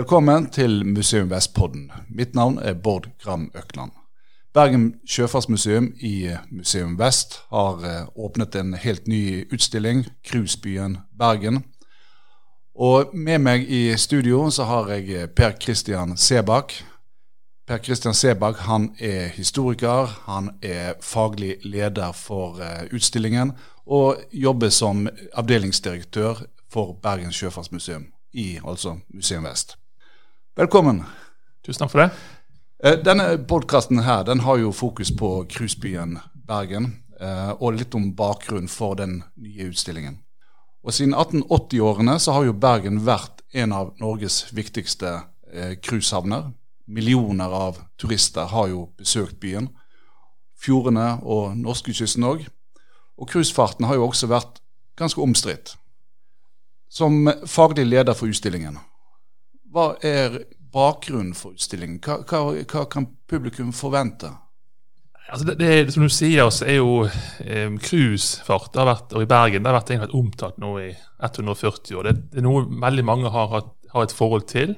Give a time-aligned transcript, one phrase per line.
[0.00, 1.90] Velkommen til Museum Vestpodden.
[2.08, 3.90] Mitt navn er Bård Gram Økland.
[4.54, 11.64] Bergen sjøfartsmuseum i Museum Vest har eh, åpnet en helt ny utstilling, Cruisebyen Bergen.
[12.74, 16.72] Og med meg i studio så har jeg eh, Per Christian Sebakk.
[17.68, 23.52] Per Christian Sebakk han er historiker, han er faglig leder for eh, utstillingen
[23.84, 25.04] og jobber som
[25.34, 26.40] avdelingsdirektør
[26.72, 29.79] for Bergen sjøfartsmuseum i altså Museum Vest.
[30.56, 31.04] Velkommen.
[31.66, 32.08] Tusen takk for det.
[32.82, 36.88] Eh, denne podkasten her, den har jo fokus på cruisebyen Bergen,
[37.20, 40.18] eh, og litt om bakgrunnen for den nye utstillingen.
[40.82, 45.20] Og Siden 1880-årene så har jo Bergen vært en av Norges viktigste
[45.82, 46.50] cruisehavner.
[46.86, 49.68] Millioner av turister har jo besøkt byen.
[50.58, 52.46] Fjordene og norskekysten òg.
[53.18, 54.62] Og cruisefarten har jo også vært
[54.96, 55.76] ganske omstridt.
[56.88, 58.78] Som faglig leder for utstillingen,
[59.70, 60.42] hva er
[60.74, 61.98] bakgrunnen for utstillingen?
[62.04, 64.32] Hva, hva, hva kan publikum forvente?
[65.30, 69.76] Altså det, det, som du sier, så er jo eh, cruisefart i Bergen det har
[69.78, 70.88] vært egentlig omtalt nå i
[71.22, 72.08] 140 år.
[72.08, 73.60] Det, det er noe veldig mange har,
[73.92, 74.74] har et forhold til.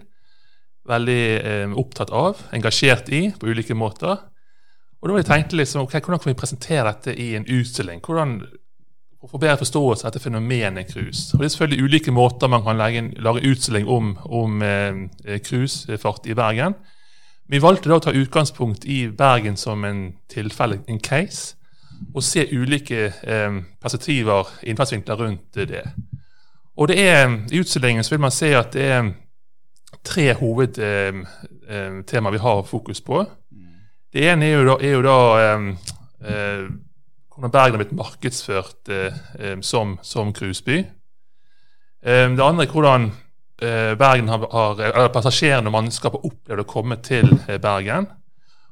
[0.88, 4.18] Veldig eh, opptatt av, engasjert i på ulike måter.
[5.00, 8.04] Og da har jeg tenkt liksom, okay, Hvordan kan vi presentere dette i en utstilling?
[8.04, 8.42] Hvordan
[9.30, 11.30] få bedre forståelse dette fenomenet cruise.
[11.34, 14.94] Og Det er selvfølgelig ulike måter man kan lage, lage utstilling om, om eh,
[16.24, 16.74] i Bergen.
[17.48, 21.56] Vi valgte da å ta utgangspunkt i Bergen som en tilfelle, en case,
[22.14, 25.84] og se ulike eh, perspektiver, innfallsvinkler rundt det.
[26.76, 29.12] Og det er, I utstillingen så vil man se at det er
[30.04, 31.26] tre hovedtemaer
[31.68, 33.24] eh, eh vi har fokus på.
[34.12, 35.18] Det ene er jo da, er jo da
[37.33, 40.79] eh, eh, hvordan Bergen har blitt markedsført eh, som, som cruiseby.
[42.02, 43.12] Eh, det andre er hvordan
[43.62, 48.06] eh, Bergen har, har, eller passasjerene og mannskapet opplevd å komme til eh, Bergen.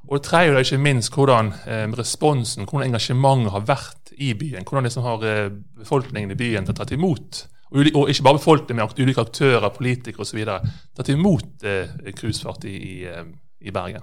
[0.08, 4.64] Og det tredje er ikke minst hvordan eh, responsen, hvordan engasjementet har vært i byen.
[4.64, 9.04] Hvordan liksom har eh, befolkningen i byen tatt imot, og, og, ikke bare befolkningen, men
[9.06, 10.40] ulike aktører, politikere osv.
[10.96, 11.62] tatt imot
[12.18, 13.20] cruisefart i, i,
[13.60, 14.02] i, Bergen.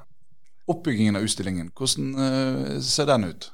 [0.72, 3.50] Oppbyggingen av utstillingen, hvordan ser den ut?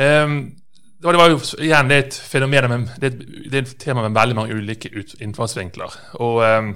[0.00, 0.56] Um,
[1.00, 3.10] det var jo igjen det er et fenomen med, det,
[3.52, 4.90] er et tema med veldig mange ulike
[5.20, 5.96] innfallsvinkler.
[6.20, 6.74] Og um,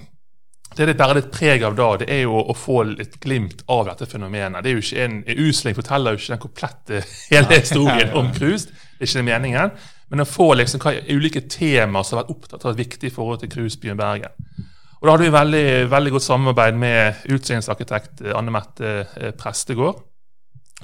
[0.75, 3.85] det det bærer litt preg av da, det er jo å få litt glimt av
[3.91, 4.65] dette fenomenet.
[4.65, 8.73] Det er jo ikke En, utstilling forteller jo ikke den komplette hele historien om cruise,
[8.73, 9.77] det er ikke den meningen.
[10.11, 13.41] Men å få liksom hva ulike temaer som har vært opptatt av et viktig forhold
[13.43, 14.35] til cruisebyen Bergen.
[15.01, 20.01] Og Da hadde vi veldig, veldig godt samarbeid med utstillingsarkitekt Anne Mette eh, Prestegård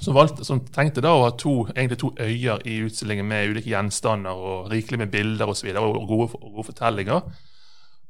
[0.01, 3.73] som, valgte, som, tenkte da å ha to, egentlig to øyer i utstillingen med ulike
[3.73, 5.69] gjenstander og rikelig med bilder osv.
[5.75, 7.21] Og, og, gode, og gode fortellinger.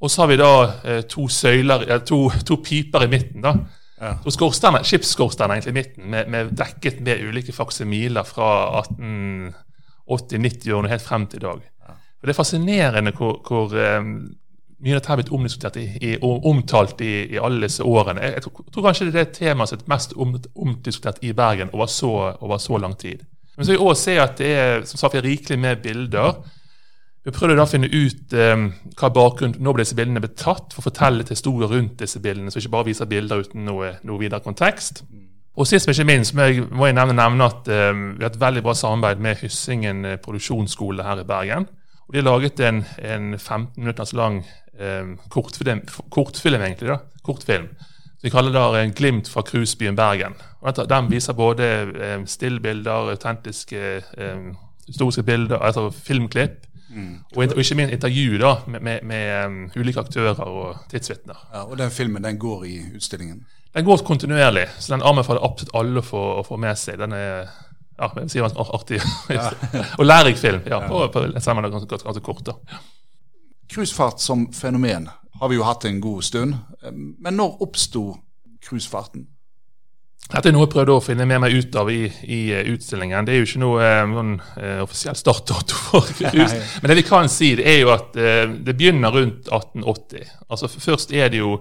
[0.01, 0.53] Og så har vi da
[0.89, 3.41] eh, to søyler, eh, to, to, piper i midten.
[3.45, 3.53] da.
[4.01, 4.15] Ja.
[4.25, 11.27] To skipsskorsteiner egentlig i midten, med, med, dekket med ulike faksimiler fra 1880-90-årene helt frem
[11.27, 11.61] til i dag.
[11.85, 11.93] Ja.
[11.93, 13.67] Og Det er fascinerende hvor, hvor
[13.99, 14.37] um,
[14.81, 18.23] mye av dette har blitt omdiskutert i, i, omtalt i, i, alle disse årene.
[18.25, 21.91] Jeg, jeg, tror, kanskje det er temaet som er mest om, omdiskutert i Bergen over
[21.93, 23.27] så, over så, lang tid.
[23.57, 26.39] Men så vil vi også se at det er som sagt, rikelig med bilder.
[27.21, 30.81] Vi prøvde da å finne ut um, hva bakgrunnen når disse bildene ble tatt, for
[30.81, 34.23] å fortelle litt historie rundt disse bildene, så ikke bare viser bilder uten noe, noe
[34.23, 35.03] videre kontekst.
[35.61, 38.33] Og sist, men ikke minst, må jeg, må jeg nevne, nevne, at um, vi har
[38.33, 41.69] et veldig bra samarbeid med Hyssingen eh, produksjonsskole her i Bergen.
[42.11, 44.41] Og De har laget en, en 15 minutters lang
[44.81, 46.89] eh, kortfilm, kortfilm, egentlig.
[46.89, 47.69] da, kortfilm.
[48.23, 50.35] Vi kaller det en glimt fra cruisebyen Bergen.
[50.61, 54.51] Og Den viser både eh, stillbilder, autentiske eh,
[54.87, 57.15] historiske bilder, altså filmklipp, mm.
[57.37, 61.49] og, ikke minst intervju da, med, med, med um, ulike aktører og tidsvitner.
[61.55, 63.47] Ja, og Den filmen den går i utstillingen?
[63.75, 66.99] Den går kontinuerlig, så den anbefaler absolutt alle å få, å få med seg.
[66.99, 67.49] Den er
[68.01, 69.01] ja, sier sier artig
[69.31, 69.51] ja.
[69.99, 70.61] og lærerik film.
[70.67, 72.47] ja, på, på, på, ganske kort.
[72.47, 72.81] da.
[73.71, 75.09] Cruisefart som fenomen
[75.41, 76.57] har vi jo hatt en god stund.
[76.93, 78.11] Men når oppsto
[78.65, 79.29] cruisefarten?
[80.31, 83.27] Dette er noe jeg prøvde å finne med meg ut av i, i eh, utstillingen.
[83.27, 86.61] Det er jo ikke noe noen, uh, offisiell startdato for cruise.
[86.83, 90.37] Men det vi kan si, det er jo at det begynner rundt 1880.
[90.47, 91.57] Altså Først er det jo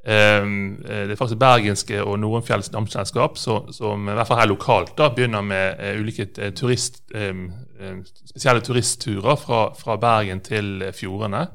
[0.00, 5.10] det er faktisk bergenske og Nordenfjells Dampselskap som, som, i hvert fall her lokalt da,
[5.12, 6.24] begynner med uh, ulike
[6.56, 7.50] turist, um,
[7.80, 7.96] Eh,
[8.28, 11.46] spesielle turistturer fra, fra, Bergen til fjordene.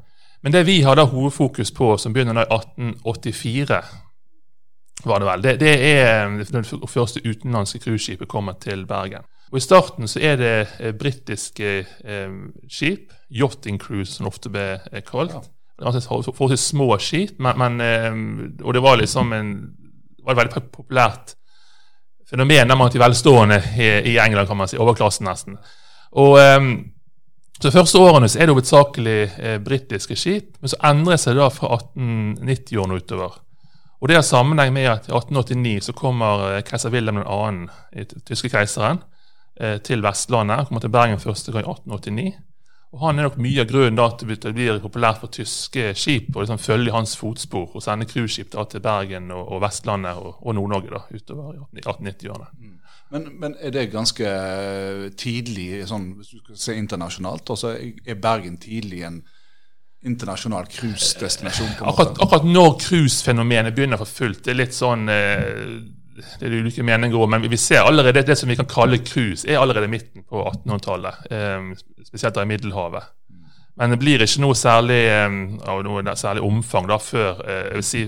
[0.42, 3.78] Men det vi har da hovedfokus på, som begynner da i 1884,
[5.04, 9.22] var det vel, det, det er det første utenlandske cruiseskipet kommer til Bergen.
[9.52, 12.32] Og I starten så er det eh, britiske eh,
[12.68, 15.36] skip, yachting cruise som ofte eh, kalt.
[15.76, 15.92] Ja.
[15.92, 19.50] Forholdsvis små skip, men, men, eh, og det var liksom en,
[20.24, 21.34] var et veldig populært
[22.30, 24.78] fenomen der man til velstående i, England, kan man si.
[24.80, 25.58] Overklassen, nesten.
[26.16, 26.70] Og um,
[27.60, 31.38] så første årene så er det hovedsakelig eh, britiske skip, men så endrer det seg
[31.38, 33.38] da fra 1890-årene utover.
[33.96, 38.50] Og Det har sammenheng med at i 1889 så kommer eh, keiser Wilhelm 2., tyske
[38.52, 39.00] keiseren,
[39.60, 40.56] eh, til Vestlandet.
[40.56, 42.34] Han kommer til Bergen første gang i 1889.
[42.94, 46.36] Og Han er nok mye av grunnen da til det blir populært for tyske skip
[46.36, 50.56] å liksom følge hans fotspor og sende cruiseskip til Bergen og, og Vestlandet og, og
[50.56, 52.52] Nord-Norge utover i 1890-årene.
[52.56, 52.76] Mm.
[53.10, 54.30] Men, men, er det ganske
[55.18, 57.52] tidlig, sånn, hvis du skal se internasjonalt?
[57.54, 59.20] Altså, er Bergen tidlig en
[60.06, 61.76] internasjonal cruisedestinasjon?
[61.86, 65.78] Akkurat, akkurat når cruisefenomenet begynner for fullt, det er litt sånn eh,
[66.16, 69.46] det er ulike meninger om, men vi ser allerede det som vi kan kalle cruise,
[69.48, 71.28] er allerede midten på 1800-tallet.
[71.30, 71.70] Eh,
[72.06, 73.12] spesielt i Middelhavet.
[73.76, 75.34] Men det blir ikke noe særlig eh,
[75.68, 78.06] av noe særlig omfang da før eh, jeg vil si,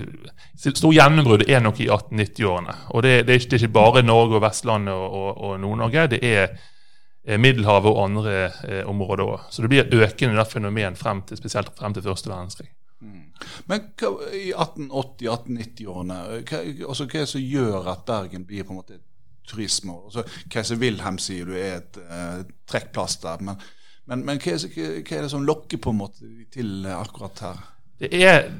[0.59, 2.73] Stor gjennombrudd er nok i 1890-årene.
[2.95, 6.07] Og det, det, er ikke, bare Norge og Vestlandet og, og, og Nord-Norge.
[6.15, 8.35] Det er Middelhavet og andre
[8.65, 9.47] eh, områder òg.
[9.53, 12.71] Så det blir økende fenomen frem til, spesielt frem til første verdenskrig.
[12.99, 16.17] Men hva, i 1880-1890-årene,
[16.49, 18.99] hva, altså, hva er det som gjør at Bergen blir på en måte
[19.47, 19.95] turisme?
[20.09, 23.45] Altså, Keiser Wilhelm sier du er et uh, trekkplaster.
[23.45, 23.61] Men,
[24.09, 27.63] men, men hva, er, hva, er, det som lokker på en måte til akkurat her?
[27.99, 28.51] Det er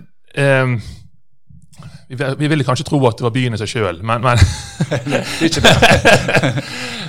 [0.64, 0.80] um,
[2.10, 4.40] vi, vi, ville kanskje tro at det var byen i seg sjøl, men, men
[5.46, 5.76] Ikke det.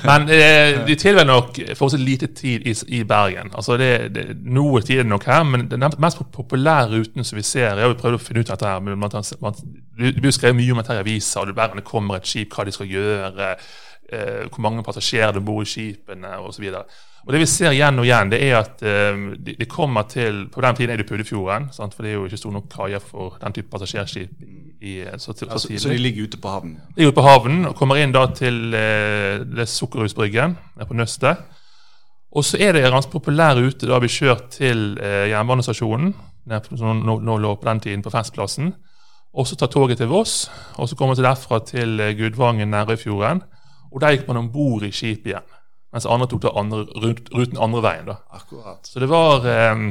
[0.04, 3.50] Men eh, de tilhører nok fortsatt lite tid i, i Bergen.
[3.52, 7.36] Altså det, det, Noe tid er det nok her, men den mest populære ruten som
[7.36, 9.12] vi ser Jeg har jo prøvd å finne ut dette her, men man,
[9.44, 9.60] man,
[9.98, 12.54] Det blir skrevet mye om dette i aviser, og hver gang det kommer et skip,
[12.54, 13.50] hva de skal gjøre,
[14.12, 16.64] eh, hvor mange passasjerer det bor i skipene osv.
[16.72, 20.46] Og Det vi ser igjen og igjen, det er at eh, de, de, kommer til
[20.52, 21.94] På den tiden er det Puddefjorden, sant?
[21.94, 24.32] for det er jo ikke stor nok kaier for den type passasjerskip.
[24.80, 26.78] I, så, til, så, altså, så, de ligger ute på havnen?
[26.96, 30.56] De ligger ute på havnen og kommer inn da til eh, Sukkerhusbryggen
[30.88, 31.44] på Nøstet.
[32.32, 36.14] Og så er det en ganske populær rute da har vi kjørt til eh, jernbanestasjonen,
[36.78, 38.72] som nå, lå på den tiden på Festplassen.
[39.34, 43.42] Og så tar toget til Voss, og så kommer vi derfra til eh, Gudvangen, Nærøyfjorden.
[43.90, 45.56] Og der gikk man om bord i skipet igjen.
[45.90, 46.84] Mens andre tok andre,
[47.34, 48.06] ruten andre veien.
[48.06, 48.20] da.
[48.30, 48.86] Akkurat.
[48.86, 49.88] Så det var um,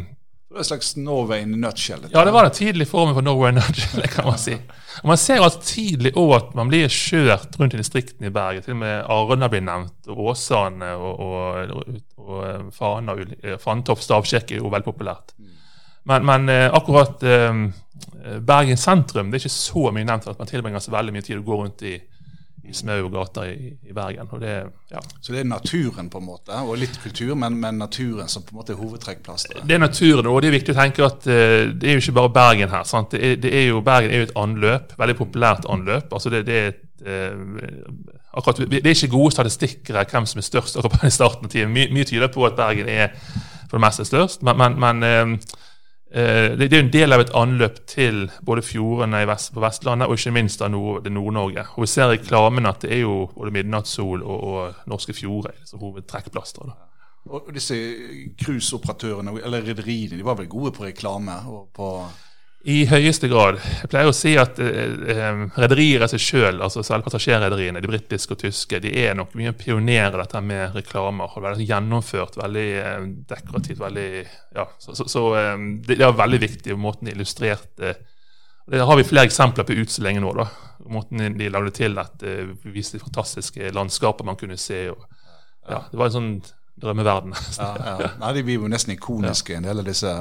[0.50, 2.06] det var en slags Norway in a nutshell?
[2.12, 4.56] Ja, det var den tidlige formen for Norway in a nutshell, kan man si.
[5.04, 8.64] Og Man ser altså tidlig òg at man blir kjørt rundt i distriktene i Bergen.
[8.66, 13.14] Til og med Arna blir nevnt, og Åsane og, og, og, og Fana.
[13.62, 15.36] Fantoft stavkirke er jo veldig populært.
[16.10, 17.68] Men, men akkurat um,
[18.42, 21.38] Bergen sentrum det er ikke så mye nevnt at man tilbringer så veldig mye tid
[21.38, 22.00] å gå rundt i
[22.70, 24.30] i smau og gater i, i, Bergen.
[24.42, 24.56] Det,
[24.92, 25.02] ja.
[25.22, 28.54] Så det er naturen, på en måte, og litt kultur, men, men naturen som på
[28.54, 29.66] en måte er hovedtrekkplasteret?
[29.70, 32.18] Det er naturen, og det er viktig å tenke at uh, det er jo ikke
[32.20, 32.88] bare Bergen her.
[33.12, 36.14] Det er, det er, jo, Bergen er jo et anløp, veldig populært anløp.
[36.14, 40.48] altså det, det er et uh, akkurat, Det er ikke gode statistikker hvem som er
[40.48, 41.74] størst akkurat i starten av tiden.
[41.74, 43.16] mye, mye tyder på at Bergen er
[43.70, 45.58] for det meste størst, men, men, men uh,
[46.10, 50.64] det er en del av et anløp til både fjordene på Vestlandet og ikke minst
[50.66, 50.74] av
[51.04, 51.68] det Nord-Norge.
[51.76, 55.60] Og Vi ser i reklamen at det er jo både midnattssol og, og norske fjorder
[55.70, 56.74] som hovedtrekkplaster.
[57.30, 57.76] Og disse
[58.42, 61.36] cruiseoperatørene, eller rederiene, de var vel gode på reklame?
[61.46, 61.92] og på
[62.68, 63.60] i høyeste grad.
[63.64, 68.36] Jeg pleier å si at eh, eh rederier seg sjøl, altså selv passasjerrederiene, de britiske
[68.36, 71.32] og tyske, de er nok mye pionerer dette med reklamer.
[71.38, 73.80] og Veldig gjennomført, veldig eh, dekorativt.
[73.80, 74.10] veldig,
[74.56, 75.56] ja, Så, så, så eh,
[75.88, 77.96] det, er veldig viktig, måten de illustrerte
[78.70, 80.34] Det har vi flere eksempler på ut så lenge nå.
[80.36, 80.50] da,
[80.92, 84.90] Måten de lagde til at eh, vi viste fantastiske landskaper man kunne se.
[84.92, 85.08] og
[85.70, 86.32] ja, Det var en sånn
[86.76, 87.34] drømmeverden.
[87.58, 88.16] ja, ja.
[88.20, 90.12] Nei, De blir jo nesten ikoniske, en del av disse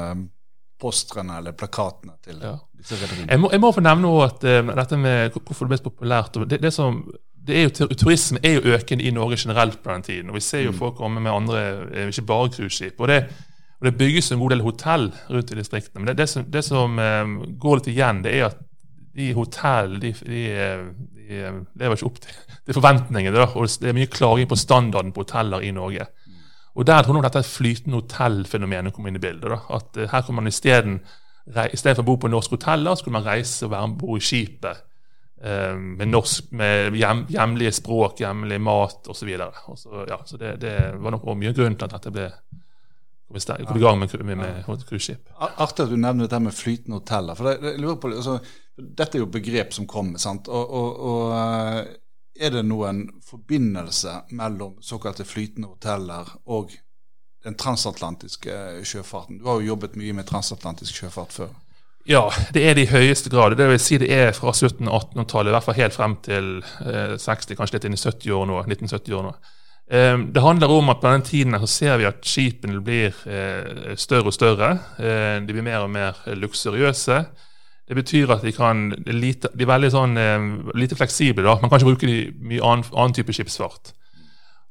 [0.78, 2.54] postrene eller plakatene til ja.
[2.78, 3.30] disse rederiene.
[3.32, 6.61] Jeg, jeg, må få nevne at uh, dette med hvorfor det er mest populært det,
[6.62, 7.00] det, som,
[7.49, 10.30] det er jo, Turisme er jo økende i Norge generelt på den tiden.
[10.30, 10.78] og Vi ser jo mm.
[10.78, 13.00] folk komme med andre, eh, ikke bare cruiseskip.
[13.00, 13.11] Og,
[13.80, 16.04] og, det bygges en god del hotell rundt i distriktene.
[16.04, 18.62] Men det, det som, det som um, går litt igjen, det er at
[19.18, 20.42] de hotellene de, de,
[21.16, 23.47] de, lever ikke opp til, til forventningene.
[23.54, 26.06] Og det er mye klaging på standarden på hoteller i Norge.
[26.75, 29.50] Og Der tror jeg dette flytende hotellfenomenet kom inn i bildet.
[29.50, 29.60] Da.
[29.78, 31.00] At uh, Her kunne man isteden
[31.48, 34.25] Istedenfor å bo på norske hoteller, så kunne man reise og være om bord i
[34.26, 34.82] skipet.
[35.40, 39.30] Uh, med, norsk, med hjem, hjemlige språk, hjemlig mat osv.
[39.38, 42.28] Så, så, ja, så det, det, var nok mye grunn til at dette ble
[43.28, 45.28] kom i gang med, med, med cruiseskip.
[45.37, 47.37] Artig at du nevner dette med flytende hoteller.
[47.37, 48.38] for det, lurer på, altså,
[48.78, 50.18] Dette er jo begrep som kommer.
[50.18, 50.48] sant?
[50.48, 51.87] Og, og, og eh,
[52.38, 56.73] er det noen forbindelse mellom såkalte flytende hoteller og
[57.45, 59.38] den transatlantiske sjøfarten?
[59.38, 61.57] Du har jo jobbet mye med transatlantisk sjøfart før.
[62.09, 63.59] Ja, det er det i høyeste grad.
[63.59, 66.47] Det vil si det er fra 1700- og 1800-tallet, i hvert fall helt frem til
[66.87, 69.35] eh, 60, kanskje litt inn i 70 år nå, 1970 år nå.
[69.90, 73.92] Eh, det handler om at på den tiden så ser vi at skipene blir eh,
[74.00, 74.71] større og større.
[74.97, 77.21] Eh, de blir mer og mer luksuriøse.
[77.88, 81.45] Det betyr at de, kan, lite, de er veldig sånn, eh, lite fleksible.
[81.47, 81.57] da.
[81.62, 83.95] Man kan ikke bruke de mye annen, annen type skipsfart.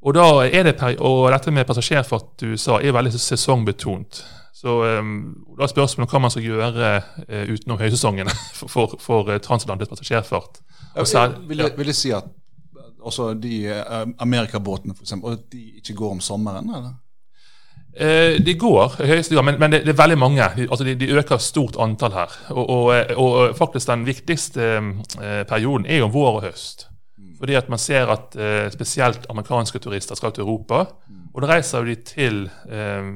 [0.06, 4.22] Og, da er det, og dette med passasjerfart du sa, er veldig sesongbetont.
[4.58, 5.18] Så um,
[5.58, 9.92] da er spørsmålet hva man skal gjøre uh, utenom høysesongene for, for, for uh, transatlantisk
[9.94, 10.62] passasjerfart.
[10.96, 12.30] Ja, vil, jeg, vil jeg si at
[12.98, 16.70] også de uh, amerikabåtene for eksempel, de ikke går om sommeren?
[16.74, 16.96] eller?
[17.96, 19.00] Eh, de går,
[19.42, 20.44] men, men det, det, er veldig mange.
[20.44, 22.36] Altså de, de, øker stort antall her.
[22.50, 24.68] Og, og, og faktisk den viktigste
[25.22, 26.88] eh, perioden er jo vår og høst.
[27.40, 30.86] Fordi at man ser at eh, spesielt amerikanske turister skal til Europa.
[31.34, 33.10] Og da reiser de til, eh,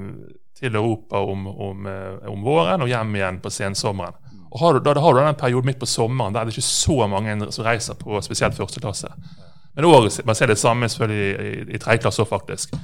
[0.60, 4.18] til Europa om, om, eh, om, våren og hjem igjen på sensommeren.
[4.52, 7.08] Og har du, da, har du den perioden midt på sommeren der det ikke så
[7.08, 9.10] mange som reiser på spesielt første klasse.
[9.76, 12.76] Men også, man ser det samme selvfølgelig i, i tredje klasse òg, faktisk.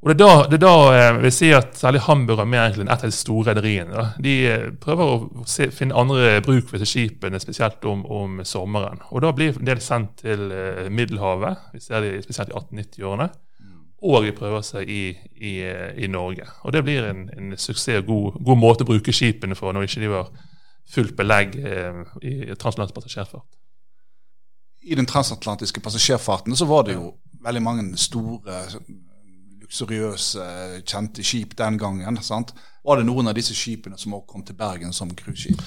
[0.00, 2.88] Og Det er da, det er da jeg vil si at særlig Hamburg og enn
[2.88, 7.40] et av de store rederiene, de eh, prøver å se, finne andre bruk for skipene,
[7.40, 9.02] spesielt om, om, sommeren.
[9.10, 13.28] Og Da blir en del sendt til uh, Middelhavet, vi ser det spesielt i 1890-årene.
[14.00, 15.02] Og de prøver seg i,
[15.36, 15.52] i,
[16.00, 16.46] i, Norge.
[16.64, 19.84] Og Det blir en, en suksess og god, god, måte å bruke skipene for når
[19.84, 20.30] ikke de var
[20.90, 23.50] fullt belegg eh, i transatlantisk passasjerfart.
[24.88, 27.12] I den transatlantiske passasjerfarten så var det jo
[27.44, 28.64] veldig mange store
[29.70, 32.16] luksuriøse, kjente skip den gangen.
[32.22, 32.54] sant?
[32.84, 35.60] Var det noen av disse skipene som også kom til Bergen som cruiseskip?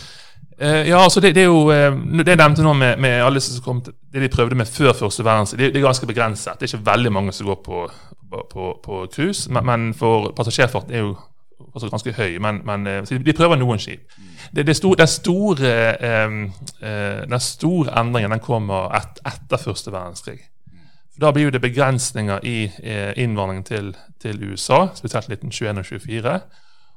[0.60, 3.42] Eh, ja, altså det, det, er jo eh, Det jeg nevnte nå med, med, alle
[3.42, 6.60] som kom til, det de prøvde med før første verdenskrig, det, det, er ganske begrenset.
[6.60, 7.90] Det er ikke veldig mange som går på,
[8.84, 9.52] på, cruise.
[9.52, 11.16] Men, men, for passasjerfart er jo
[11.74, 12.38] også ganske høy.
[12.38, 14.12] Men, men eh, de prøver noen skip.
[14.56, 16.42] Det, det store, den, store, eh,
[16.82, 20.42] eh, den store endringen den kommer et, etter første verdenskrig.
[21.24, 26.34] Da blir det begrensninger i eh, innvandringen til, til, USA, spesielt 1921 og 24.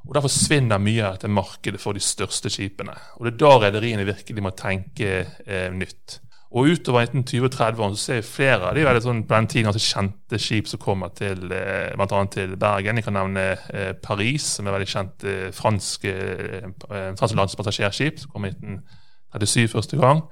[0.06, 2.95] Og Da forsvinner mye av dette markedet for de største skipene.
[3.16, 5.12] Og Det er da rederiene virkelig må tenke
[5.47, 6.21] eh, nytt.
[6.56, 9.71] Og Utover 1920- og 30-årene ser vi flere av de veldig sånn, på den tiden
[9.71, 12.21] altså kjente skip som kommer til eh, bl.a.
[12.33, 12.99] til Bergen.
[12.99, 18.35] Jeg kan nevne eh, Paris, som er veldig kjent eh, fransk eh, fransk landspassasjerskip, som
[18.35, 20.23] kom i 1937 første gang.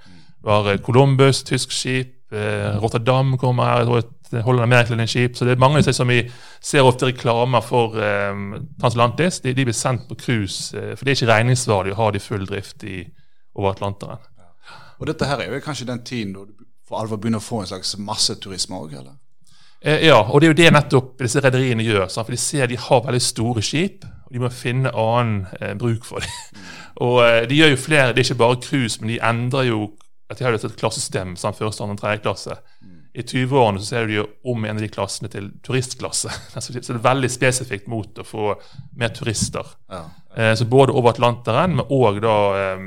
[0.44, 2.12] Du har eh, Columbus, tysk skip.
[2.32, 5.36] Eh, Rotterdam kommer her, et Holland Amerika-skip.
[5.36, 6.20] Så det er mange av som vi
[6.60, 8.36] ser ofte reklamer for eh,
[8.80, 9.40] Transatlantis.
[9.40, 12.46] De, de, blir sendt på cruise, for det er ikke regningssvarlig å ha de full
[12.46, 13.00] drift i,
[13.56, 14.22] over Atlanteren.
[14.38, 14.78] Ja.
[15.00, 17.62] Og dette her er jo kanskje den tiden da du for alvor begynner å få
[17.62, 19.16] en slags masseturisme òg, eller?
[19.84, 22.06] Eh, ja, og det er jo det nettopp disse rederiene gjør.
[22.08, 22.28] Sant?
[22.28, 26.06] For de ser de har veldig store skip, og de må finne annen eh, bruk
[26.08, 26.32] for dem.
[26.52, 26.70] Mm.
[27.06, 29.80] og eh, de gjør jo flere, det er ikke bare cruise, men de endrer jo
[30.30, 32.56] at de har et klassesystem som første, andre, tredje klasse.
[32.82, 33.00] Mm.
[33.14, 36.32] I 20-årene så ser du jo om en av de klassene til turistklasse.
[36.64, 38.54] så det er veldig spesifikt mot å få
[38.98, 39.76] mer turister.
[39.92, 40.04] Ja.
[40.36, 42.82] Eh, så både over Atlanteren, men òg da eh,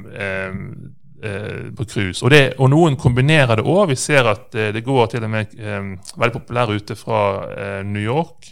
[1.24, 2.26] eh, på cruise.
[2.26, 3.88] Og, og, noen kombinerer det òg.
[3.94, 7.82] Vi ser at eh, det går til og med eh, veldig populær ute fra eh,
[7.88, 8.52] New York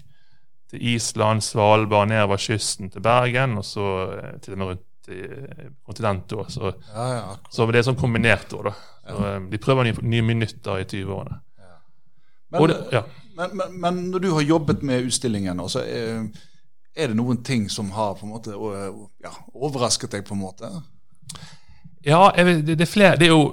[0.72, 3.90] til Island, Svalbard, nedover kysten til Bergen, og så
[4.42, 4.85] til og med rundt
[5.86, 6.50] kontinent òg.
[6.54, 8.62] Så, ja, ja, så, det er sånn kombinert da.
[8.70, 8.74] da.
[9.06, 9.36] Så, ja.
[9.36, 11.40] Eh, de prøver nye, nye minutter i 20-årene.
[12.56, 12.74] Men,
[13.36, 16.44] men, men, men, når du har jobbet med utstillingen, også, er, eh,
[16.96, 20.26] er, det noen ting som har på en måte overrasket deg?
[20.28, 20.70] på en måte?
[22.06, 23.18] Ja, vet, det, er flere.
[23.18, 23.50] Det er jo,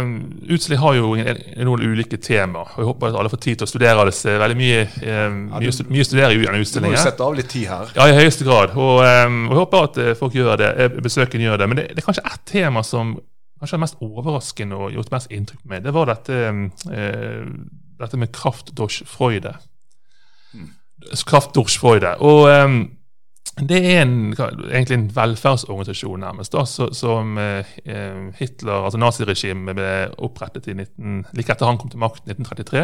[0.00, 0.12] um,
[0.48, 1.10] Utstilling har jo
[1.68, 2.62] noen ulike tema.
[2.64, 4.16] og Jeg håper at alle får tid til å studere det.
[4.40, 6.94] Veldig mye, um, ja, du, mye, mye studerer i gjennom utstillingen.
[6.94, 7.92] Du må jo sette av litt tid her.
[7.98, 8.72] Ja, i høyeste grad.
[8.72, 10.72] Og, um, og jeg håper at folk gjør det,
[11.04, 11.68] besøkende gjør det.
[11.68, 13.12] Men det, det er kanskje ett tema som
[13.60, 15.84] kanskje er mest overraskende og gjort mest inntrykk på meg.
[15.84, 16.42] Det var dette,
[16.88, 17.54] uh,
[18.00, 19.52] dette med Kraftdorsch-Freude.
[20.56, 20.72] Hmm.
[21.28, 22.16] Kraftdorsch-Freude.
[22.24, 22.48] Og
[23.56, 27.64] det er en, egentlig en velferdsorganisasjon, nærmest, da, som eh,
[28.36, 29.92] Hitler, altså naziregimet, ble
[30.26, 32.82] opprettet i 19, like etter han kom til makten i 1933.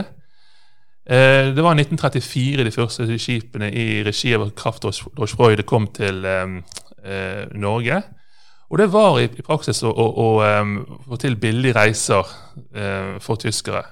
[1.12, 7.44] Eh, det var i 1934 de første skipene i regi av Kraftdorsch-Freude kom til eh,
[7.52, 8.02] Norge.
[8.72, 10.28] Og det var i, praksis å, å, å
[11.04, 12.30] få til billige reiser
[13.20, 13.82] for tyskere.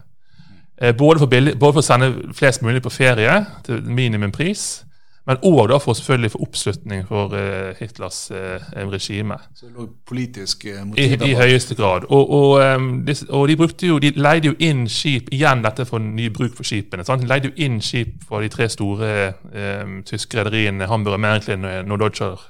[0.97, 3.35] Både for, billig, både for, å sende flest mulig på ferie
[3.67, 4.87] til minimumpris,
[5.27, 9.37] men òg for selvfølgelig for oppslutning for uh, Hitlers uh, regime.
[9.55, 12.09] Så det lå politisk uh, I, I, høyeste grad.
[12.09, 15.99] Og, og, um, de, og de, jo, de, leide jo inn skip igjen dette for
[15.99, 17.05] ny bruk for skipene.
[17.05, 17.23] Sant?
[17.23, 21.69] De leide jo inn skip fra de tre store um, tyske rederiene Hamburg og Märklin,
[21.87, 22.41] Norddeutscher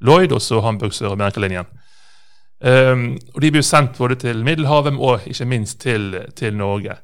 [0.00, 1.60] Lloyd og så Hamburg Sør- og Märklin
[2.60, 6.98] Um, og De ble jo sendt både til Middelhavet og ikke minst til, til Norge.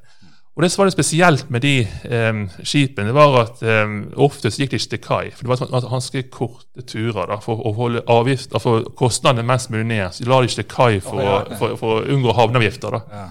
[0.57, 3.91] Og Det som var det spesielt med de eh, skipene, det var at eh,
[4.25, 5.25] ofte så gikk de ikke til kai.
[5.29, 9.69] For det var sånn ganske korte turer da, for å holde avgift, for kostnadene mest
[9.69, 10.15] mulig ned.
[10.15, 11.59] Så de la de ikke til kai for, oh, ja, ja.
[11.61, 12.97] for, for, å unngå havneavgifter.
[12.97, 13.19] da.
[13.19, 13.27] Ja.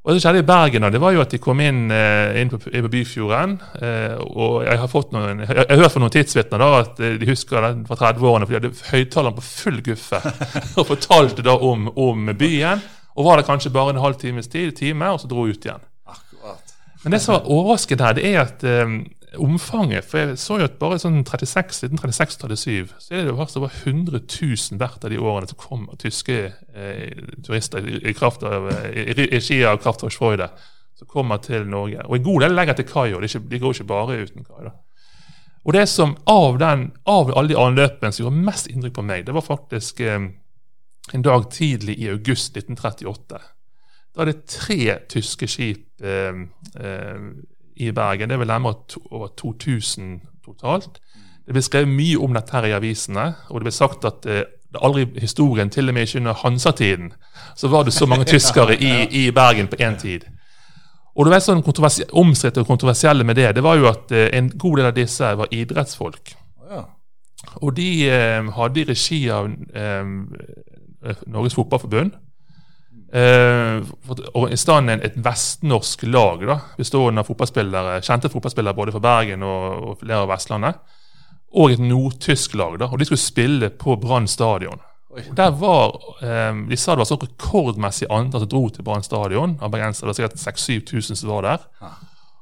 [0.00, 2.54] Og Det skjedde i Bergen, da, det var jo at de kom inn, uh, inn,
[2.54, 3.58] på, på, Byfjorden.
[3.74, 7.12] Uh, og Jeg har fått noen, jeg, jeg har hørt fra noen tidsvitner at uh,
[7.18, 10.22] de husker den fra 30-årene, for de hadde høyttaleren på full guffe
[10.78, 12.86] og fortalte da om, om, byen.
[13.18, 15.89] Og var det kanskje bare en halv times tid, time, og så dro ut igjen.
[17.04, 18.98] Men det som var overraskende her, det er at um,
[19.38, 23.60] omfanget For jeg så jo at bare sånn 36, 1936-37 så er det jo faktisk
[23.60, 28.42] over 100 000 hvert av de årene som kom tyske eh, turister i, i kraft
[28.42, 30.50] av i, i regi av Kraftverksfreude
[30.98, 32.02] som kommer til Norge.
[32.08, 33.06] Og en god del legger til kai.
[33.14, 34.66] De går ikke bare uten kai.
[34.66, 34.74] da.
[35.64, 39.24] Og det som av, den, av alle de anløpene som gjorde mest inntrykk på meg,
[39.26, 40.28] det var faktisk eh,
[41.14, 43.40] en dag tidlig i august 1938.
[44.16, 46.40] Da er det tre tyske skip eh,
[46.80, 47.26] eh,
[47.76, 48.28] i Bergen.
[48.28, 51.00] Det er vel nærmere to, over 2000 totalt.
[51.46, 54.42] Det ble skrevet mye om dette her i avisene, og det ble sagt at eh,
[54.82, 57.12] aldri historien, til og med ikke under Hansa-tiden,
[57.56, 58.92] så var det så mange tyskere i,
[59.24, 60.26] i Bergen på én tid.
[61.14, 61.64] Og det var sånn
[62.12, 65.34] omstridt og kontroversielle med det, det var jo at eh, en god del av disse
[65.36, 66.36] var idrettsfolk.
[67.64, 72.12] Og de eh, hadde i regi av eh, Norges Fotballforbund
[73.10, 79.42] Og i stedet et vestnorsk lag da, bestående av fotballspillere, kjente fotballspillere både fra Bergen
[79.46, 80.78] og, og flere av Vestlandet.
[81.58, 82.78] Og et nordtysk lag.
[82.78, 84.78] da, og De skulle spille på Brann stadion.
[85.34, 89.58] Der var, um, De sa det var så rekordmessig antall som dro til Brann stadion.
[89.60, 91.66] av bergensere, sikkert 6000-7000 som var der.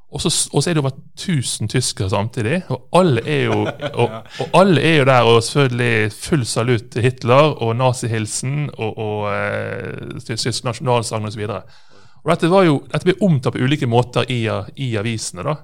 [0.08, 0.30] Og så,
[0.70, 2.62] er det over 1000 tyskere samtidig.
[2.72, 3.58] Og alle er jo,
[4.00, 8.98] og, og alle er jo der, og selvfølgelig full salutt til Hitler og nazihilsen og,
[8.98, 11.44] og tysk nasjonalsang osv.
[12.28, 15.44] Dette, var jo, dette ble omtalt på ulike måter i, i avisene.
[15.44, 15.58] da.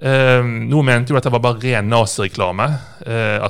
[0.00, 2.68] Um, noen mente jo at det var bare ren nazireklame.
[3.04, 3.48] Uh,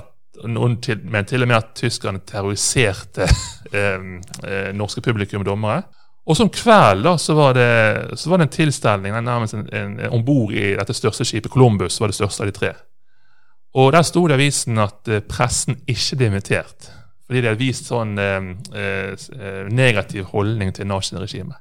[0.50, 3.28] noen til, mente til og med at tyskerne terroriserte
[3.70, 4.16] um,
[4.48, 5.84] uh, norske publikum og dommere.
[6.30, 7.70] Og som kveld da, så var det,
[8.18, 11.50] så var det en tilstelning nærmest en, en, om bord i dette største skipet.
[11.50, 12.70] Columbus var det største av de tre.
[13.80, 16.90] Og Der sto det i avisen at uh, pressen ikke ble invitert.
[17.26, 21.58] Fordi de hadde vist sånn eh, uh, negativ holdning til naziregimet.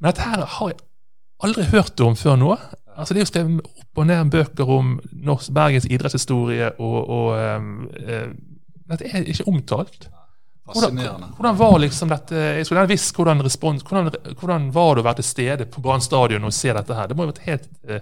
[0.00, 0.78] Men dette her har jeg
[1.44, 2.54] aldri hørt om før nå.
[2.96, 8.32] Altså Det er jo skrevet opp og ned bøker om Norsk Bergens idrettshistorie, og, og
[8.88, 10.08] dette er ikke omtalt.
[10.66, 14.08] Hvordan, hvordan, var liksom dette Jeg skulle gjerne visst hvordan respons hvordan,
[14.40, 17.06] hvordan, var det å være til stede på Brann stadion og se dette her?
[17.06, 18.00] Det må jo vært helt eh,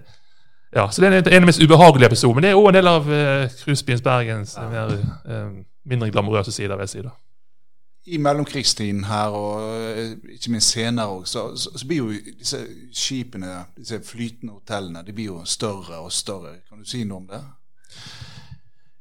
[0.75, 2.35] ja, så Det er en av de mest ubehagelige episodene.
[2.35, 4.65] Men det er òg en del av uh, Bergens ja.
[4.73, 4.97] mer,
[5.29, 5.53] uh,
[5.87, 6.75] mindre glamorøse sider.
[6.75, 7.13] vil jeg si da.
[8.07, 12.59] I mellomkrigstiden her, og ikke minst senere òg, så, så, så, blir jo disse
[12.93, 16.57] skipene, disse flytende hotellene, de blir jo større og større.
[16.69, 17.41] Kan du si noe om det?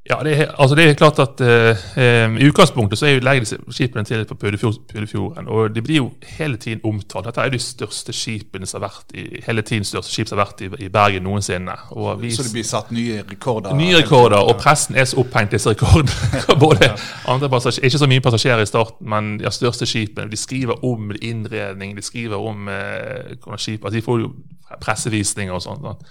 [0.10, 4.04] Ja, det er, altså det er klart at uh, I utgangspunktet så er jo skipene
[4.04, 5.48] til på Pødefjorden.
[5.48, 7.26] Og de blir jo hele tiden omtalt.
[7.26, 10.50] Dette er de største skipene som har vært i, hele tiden største skip som har
[10.50, 11.78] vært i, i Bergen noensinne.
[12.20, 13.78] Vi, så det blir satt nye rekorder?
[13.80, 16.12] Nye rekorder, og pressen er så opphengt disse rekordene.
[16.66, 16.92] Både
[17.28, 20.28] andre Ikke så mye passasjerer i starten, men de største skipene.
[20.32, 24.34] De skriver om innredning, de skriver om uh, skip, altså De får jo
[24.82, 25.80] pressevisninger og sånt.
[25.80, 26.08] sånt.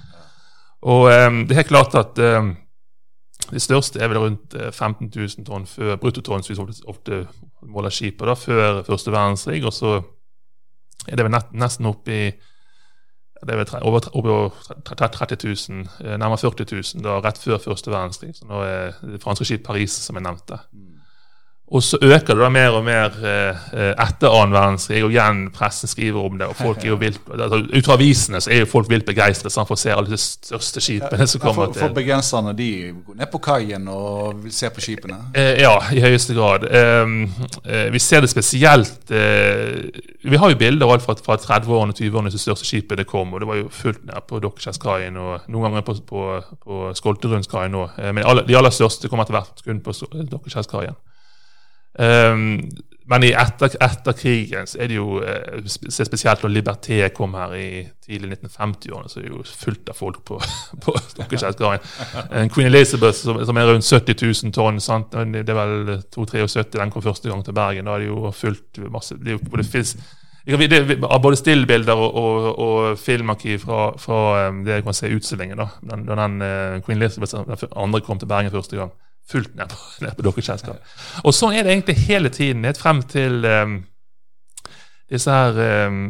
[0.83, 2.55] Og um, det er helt klart at um,
[3.53, 7.27] de største er vel rundt 15 eh, 000 tonn før bruttotonn, som vi ofte
[7.63, 9.61] måler skipet, da, før første verdenskrig.
[9.69, 9.99] Og så
[11.09, 12.25] er det vel nesten opp i
[13.43, 14.51] det er vel over, over
[14.87, 15.37] 30
[15.69, 18.37] 000, eh, nærmere 40 000 da, rett før første verdenskrig.
[18.39, 20.61] Så nå er det franske skip Paris som jeg nevnte.
[20.71, 20.92] Mm.
[21.73, 25.47] Og så øker det da mer og mer eh, eh etter annen verdenskrig, og igjen
[25.55, 26.47] pressen skriver om det.
[26.47, 29.53] og folk er jo vilt, altså, Ut fra avisene så er jo folk vilt begeistret
[29.53, 31.81] for å se alle de største skipene som kommer til.
[31.81, 32.69] For bergenserne de
[33.07, 35.17] går ned på kaien og vil se på skipene?
[35.35, 36.67] Eh, ja, i høyeste grad.
[36.69, 37.23] Ehm,
[37.65, 39.89] eh, vi ser det spesielt eh,
[40.23, 43.33] Vi har jo bilder alt fra, fra 30-årene og 20-årene til største skipene kom.
[43.33, 46.27] og Det var jo fullt ned på Dokkeskjærskaien og noen ganger på, på,
[46.67, 47.97] på Skolterundskaien òg.
[48.13, 49.97] Men de aller største kommer etter hvert kun på
[50.35, 51.01] Dokkeskjærskaien.
[51.99, 52.71] Um,
[53.13, 57.53] men i etter, etter, krigen så er det jo uh, spesielt når Liberté kom her
[57.59, 57.67] i
[58.07, 60.39] tidlig 1950-årene, så er det jo fullt av folk på,
[60.85, 61.85] på Stokkeskjærskaien.
[62.55, 65.13] Queen Elizabeth, som, som, er rundt 70 000 tonn, sant?
[65.35, 67.91] det er vel 273 den kom første gang til Bergen.
[67.91, 69.97] Da er det jo fullt masse det er jo både fins
[71.23, 75.59] både stillbilder og, og, og filmarkiv fra, fra, um, det jeg kan se utstillingen.
[75.59, 78.91] da, Den, den, uh, Queen Elizabeth den andre kom til Bergen første gang.
[79.31, 80.93] Fullt ned på, ned på Dokkekjærskap.
[81.25, 83.81] Og sånn er det egentlig hele tiden, helt frem til um,
[85.13, 86.09] disse her um,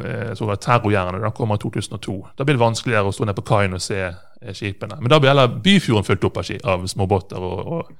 [0.61, 1.23] terrorgjerdene.
[1.25, 2.17] Da kommer i 2002.
[2.39, 5.01] Da blir det vanskeligere å stå ned på kaien og se eh, skipene.
[5.01, 7.43] Men da blir heller Byfjorden fulgt opp av, av småbåter.
[7.43, 7.93] Og, og,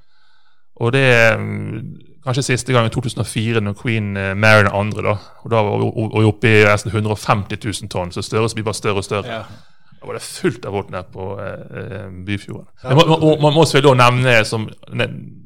[0.79, 1.91] og, det er um,
[2.23, 5.83] kanskje siste gang i 2004, når Queen uh, Mary den andre da, og da var
[5.83, 8.15] vi oppe i nesten 150 000 tonn.
[8.15, 9.39] Så størrelse blir bare større og større.
[9.41, 9.72] Ja.
[10.03, 12.65] Da var det fullt av båt nede på eh, Byfjorden.
[12.83, 14.65] Ja, man, man, man, må selvfølgelig nevne, som,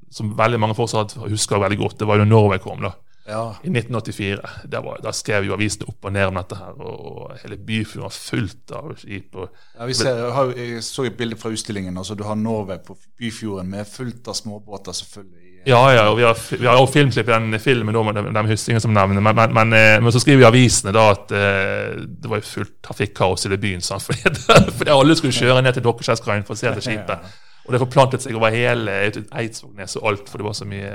[0.10, 2.82] som veldig mange fortsatt husker veldig godt, det var jo Norway kom.
[2.82, 2.96] da.
[3.28, 3.43] Ja.
[3.62, 4.50] I 1984.
[4.72, 6.58] Var, da skrev jo avisene opp og ned om dette.
[6.58, 9.38] her, og Hele Byfjorden var fullt av skip.
[9.38, 12.02] Og, ja, vi ser, jeg, jeg så et bilde fra utstillingen.
[12.02, 15.47] altså Du har Norway på Byfjorden med fullt av småbåter, selvfølgelig.
[15.67, 18.80] Ja, ja, og vi har, vi har filmklipp i den filmen med de, de hyssingene
[18.80, 19.19] som nevner.
[19.19, 22.77] Men, men, men, eh, men, så skriver i avisene da at uh, det var fullt
[22.88, 23.84] trafikkaos i byen.
[23.84, 24.03] Sant?
[24.08, 27.36] Fordi, fordi alle skulle kjøre ned til Dokkeskjærskaien for å se etter skipet.
[27.67, 30.93] Og det forplantet seg over hele Eidsvågnes og alt, for det var så mye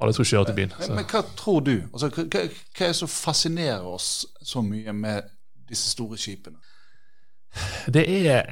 [0.00, 0.74] alle skulle kjøre til byen.
[0.78, 1.74] Men, men, hva tror du?
[1.92, 4.10] Altså, hva, hva, er det som fascinerer oss
[4.44, 5.32] så mye med
[5.68, 6.60] disse store skipene?
[7.88, 8.44] Det er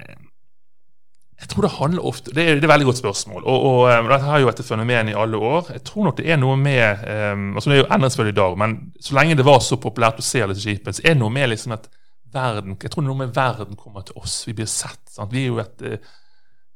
[1.39, 3.43] jeg tror det handler ofte Det er, det er et veldig godt spørsmål.
[3.45, 5.71] Og, og um, Dette har jo vært et fenomen i alle år.
[5.77, 8.41] Jeg tror nok det er noe med um, altså Det er jo endret selvfølgelig i
[8.41, 11.23] dag, men så lenge det var så populært å se disse skipene, så er det
[11.23, 11.87] noe med liksom at
[12.35, 14.41] verden Jeg tror det er noe med verden kommer til oss.
[14.49, 15.05] Vi blir sett.
[15.15, 15.33] Sant?
[15.33, 16.17] Vi er jo et uh,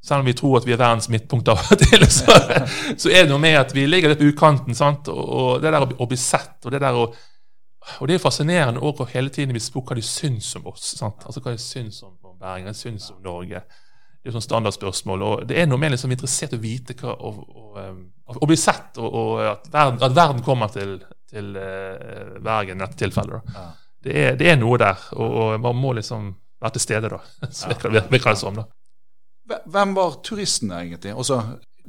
[0.03, 2.35] selv om vi tror at vi er verdens midtpunkt av og til, så,
[2.99, 4.75] så, er det noe med at vi ligger litt på utkanten.
[4.79, 5.11] sant?
[5.11, 7.07] Og, og det der å, å, bli sett, og det der å
[7.99, 10.93] og det er fascinerende å hele tiden bli spurt hva de syns om oss.
[11.01, 11.25] sant?
[11.27, 13.65] Altså Hva de syns om, om Bergen, hva de syns om Norge.
[14.23, 15.23] Det er sånn standardspørsmål.
[15.27, 18.45] og Det er noe med liksom interessert i å vite hva, og, og, og, og,
[18.47, 20.93] bli sett, og, og at, verden, at, verden, kommer til,
[21.31, 23.51] til uh, Bergen i dette tilfellet.
[23.57, 23.65] Ja.
[24.03, 26.31] Det, er, det, er, noe der, og, man må liksom
[26.63, 27.19] være til stede, da.
[27.51, 28.05] Så ja.
[28.13, 28.63] virker det som.
[28.63, 28.69] da.
[29.75, 31.17] Hvem var turistene, egentlig?
[31.19, 31.41] Også,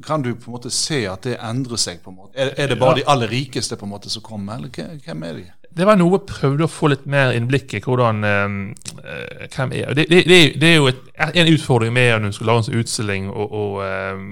[0.02, 2.00] kan du på en måte se at det endrer seg?
[2.02, 2.32] på en måte?
[2.34, 3.02] Er, er det bare ja.
[3.02, 5.44] de aller rikeste på en måte som kommer, eller hvem er de?
[5.74, 8.52] det var noe jeg prøvde å få litt mer innblikk i hvordan øh,
[9.50, 9.94] hvem er.
[9.98, 10.28] Det, det,
[10.60, 11.00] det, er jo et,
[11.34, 14.22] en utfordring med når du skal lage en sånn utstilling og, og øh,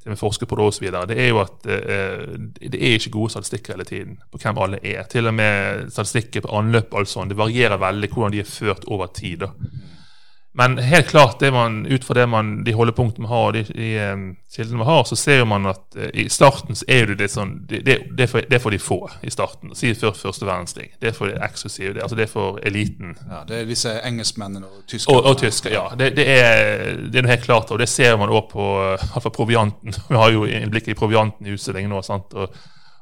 [0.00, 0.86] til og forske på det osv.
[1.10, 2.24] Det er jo at øh,
[2.62, 5.04] det er ikke gode statistikker hele tiden på hvem alle er.
[5.10, 8.48] Til og med statistikker på anløp og alt sånt, det varierer veldig hvordan de er
[8.48, 9.44] ført over tid.
[9.44, 9.52] da.
[10.52, 14.80] Men helt klart, man, ut fra man, de holdepunktene vi har, de, de um, kildene
[14.80, 17.84] vi har, så ser man at uh, i starten så er det litt sånn Det,
[17.86, 19.70] det, det, er for de få i starten.
[19.78, 20.88] Si før første verdenskrig.
[20.98, 21.92] Det er for det eksklusive.
[21.94, 23.14] Det, altså det er for eliten.
[23.28, 25.20] Ja, Det er disse engelskmennene og tyskerne.
[25.20, 25.86] Og, og tysker, ja.
[25.94, 29.94] Det, er, det er helt klart, og det ser man òg på uh, provianten.
[30.10, 32.02] Vi har jo innblikk i provianten i utstillingen nå.
[32.02, 32.50] sant, og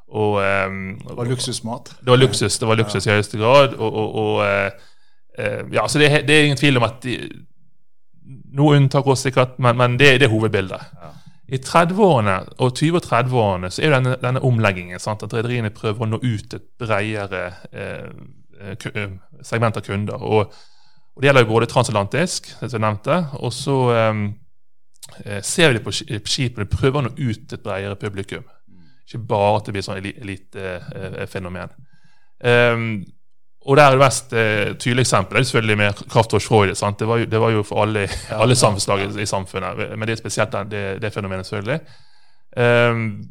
[0.09, 1.91] og, um, det var luksusmat?
[2.01, 3.11] Det var luksus det var luksus ja.
[3.11, 3.75] i høyeste grad.
[3.77, 4.71] Og, og, og Eh,
[5.37, 7.13] ja, så det, det, er ingen tvil om at de,
[8.53, 10.89] Noe unntak også sikkert, men, men det, det, er hovedbildet.
[11.01, 11.09] Ja.
[11.49, 16.05] I 30-årene og 20- og 30-årene så er denne, denne omleggingen sant, at rederiene prøver
[16.05, 18.11] å nå ut et bredere eh,
[18.59, 19.07] eh
[19.41, 20.21] segment av kunder.
[20.21, 20.53] Og,
[21.15, 24.23] og, Det gjelder jo både transatlantisk, som jeg nevnte, og så eh,
[25.25, 25.95] eh ser vi det på
[26.29, 28.43] skipene, prøver å nå ut et bredere publikum.
[28.67, 28.89] Mm.
[29.07, 31.73] Ikke bare at det blir sånn elitefenomen.
[32.43, 32.91] Eh, um,
[33.65, 36.75] og der er det mest eh, tydelige eksempelet selvfølgelig med Kraftwash Freude.
[36.99, 40.21] Det var, jo, det, var jo, for alle, alle samfunnslag i, samfunnet, men det er
[40.21, 41.79] spesielt det, det fenomenet, selvfølgelig.
[42.57, 43.23] Um,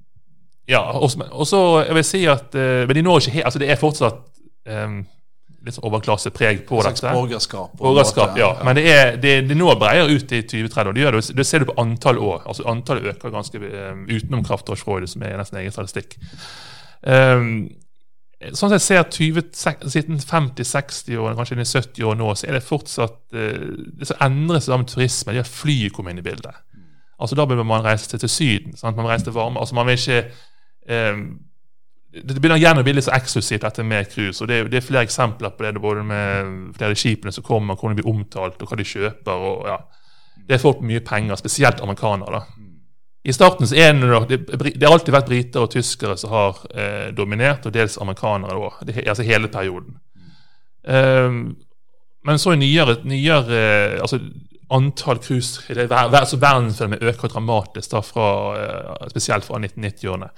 [0.69, 3.71] ja, og så jeg vil si at uh, Men de når ikke helt altså Det
[3.71, 4.21] er fortsatt
[4.71, 5.01] um,
[5.65, 7.11] litt sånn overklassepreg på dette.
[7.17, 7.73] Borgerskap.
[7.81, 8.53] borgerskap ja.
[8.53, 8.67] ja.
[8.67, 10.93] Men det, er, det, det når bredere ut i 2030.
[10.95, 12.45] Det, gjør det, det ser du på antall år.
[12.47, 16.15] altså Antallet øker ganske um, utenom Kraftwash som er nesten egen statistikk.
[17.03, 17.67] Um,
[18.39, 19.49] Sånn som jeg ser 20,
[19.91, 23.65] siden 50-60 kanskje inn i 70 år nå, så er det fortsatt uh,
[23.99, 25.35] det som endres med turisme.
[25.35, 26.61] det er at flyet kommet inn i bildet.
[27.19, 28.77] Altså Da bør man reise til, til Syden.
[28.79, 28.97] Sant?
[28.97, 29.59] Man reiser til varme.
[29.59, 30.31] altså man vil ikke
[31.17, 31.25] um,
[32.15, 34.39] Det begynner gjerne å bli litt så eksklusivt, dette med cruise.
[34.45, 37.97] og det, det, er flere eksempler på det, både med flere skipene som kommer, hvordan
[37.97, 39.35] de blir omtalt, og hva de kjøper.
[39.35, 39.81] og ja,
[40.47, 42.39] Det er folk med mye penger, spesielt amerikanere.
[42.39, 42.68] da.
[43.29, 43.93] I starten så er
[44.29, 48.57] det, det, har alltid vært briter og tyskere som har eh, dominert, og dels amerikanere
[48.57, 48.79] òg.
[49.05, 49.99] Altså hele perioden.
[50.89, 51.59] Um,
[52.25, 53.59] men så i nyere, nyere
[54.01, 54.21] altså
[54.71, 58.29] Antall cruise altså Verdensfilmen øker dramatisk, da, fra,
[58.61, 60.29] eh, spesielt fra 1990-årene.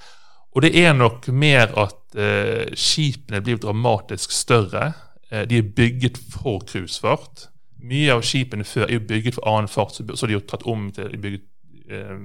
[0.55, 4.93] Og det er nok mer at eh, skipene blir dramatisk større.
[5.31, 7.47] Eh, de er bygget for cruisefart.
[7.83, 10.63] Mye av skipene før er jo bygget for annen fart, så, så de jo tatt
[10.69, 11.45] om til bygget,
[11.89, 12.17] eh,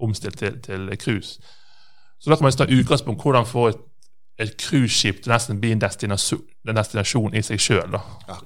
[0.00, 1.40] omstilt til, til cruise.
[2.20, 3.80] Så da kan man ta utgangspunkt hvordan få et,
[4.38, 7.96] et cruiseskip til nesten bli en destinasjon, en destinasjon i seg sjøl.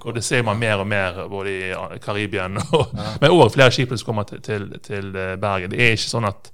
[0.00, 3.12] Og det ser man mer og mer både i Karibia og ja.
[3.20, 5.70] Men òg flere skip som kommer til, til, til, Bergen.
[5.70, 6.50] Det er ikke sånn at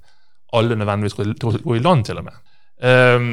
[0.53, 1.17] alle nødvendigvis
[1.63, 2.39] går i land, til og med.
[2.81, 3.27] Um,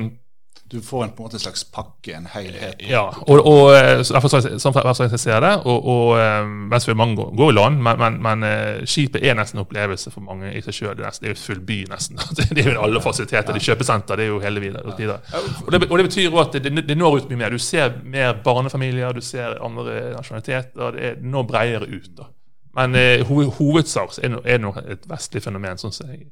[0.71, 2.83] Du får en, på en måte en slags pakke, en helhet.
[2.85, 7.17] ja, og, og eh, sånn sånn jeg ser det, og, og eh, mens vi mange
[7.17, 10.51] går, går i land, men, men, men eh, skipet er nesten en opplevelse for mange
[10.53, 10.93] i seg sjøl.
[10.99, 12.21] Det, det er jo full by, nesten.
[12.59, 13.55] Det er jo alle fasiliteter.
[13.55, 14.85] Det er kjøpesenter, det er jo hele videre.
[14.85, 17.57] Og, det, og det betyr også at det, det når ut mye mer.
[17.57, 20.93] Du ser mer barnefamilier, du ser andre nasjonaliteter.
[20.99, 22.13] Det, er, når bredere ut.
[22.19, 22.29] da.
[22.77, 23.25] Men eh,
[23.57, 26.29] hovedsak er det er det nok et vestlig fenomen, sånn som jeg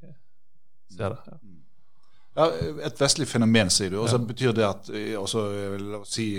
[0.93, 1.25] ser det.
[1.25, 1.41] Ja.
[2.37, 2.51] Ja,
[2.85, 4.01] et vestlig fenomen, sier du.
[4.03, 6.35] Og så betyr det at eh, også, eh, La oss si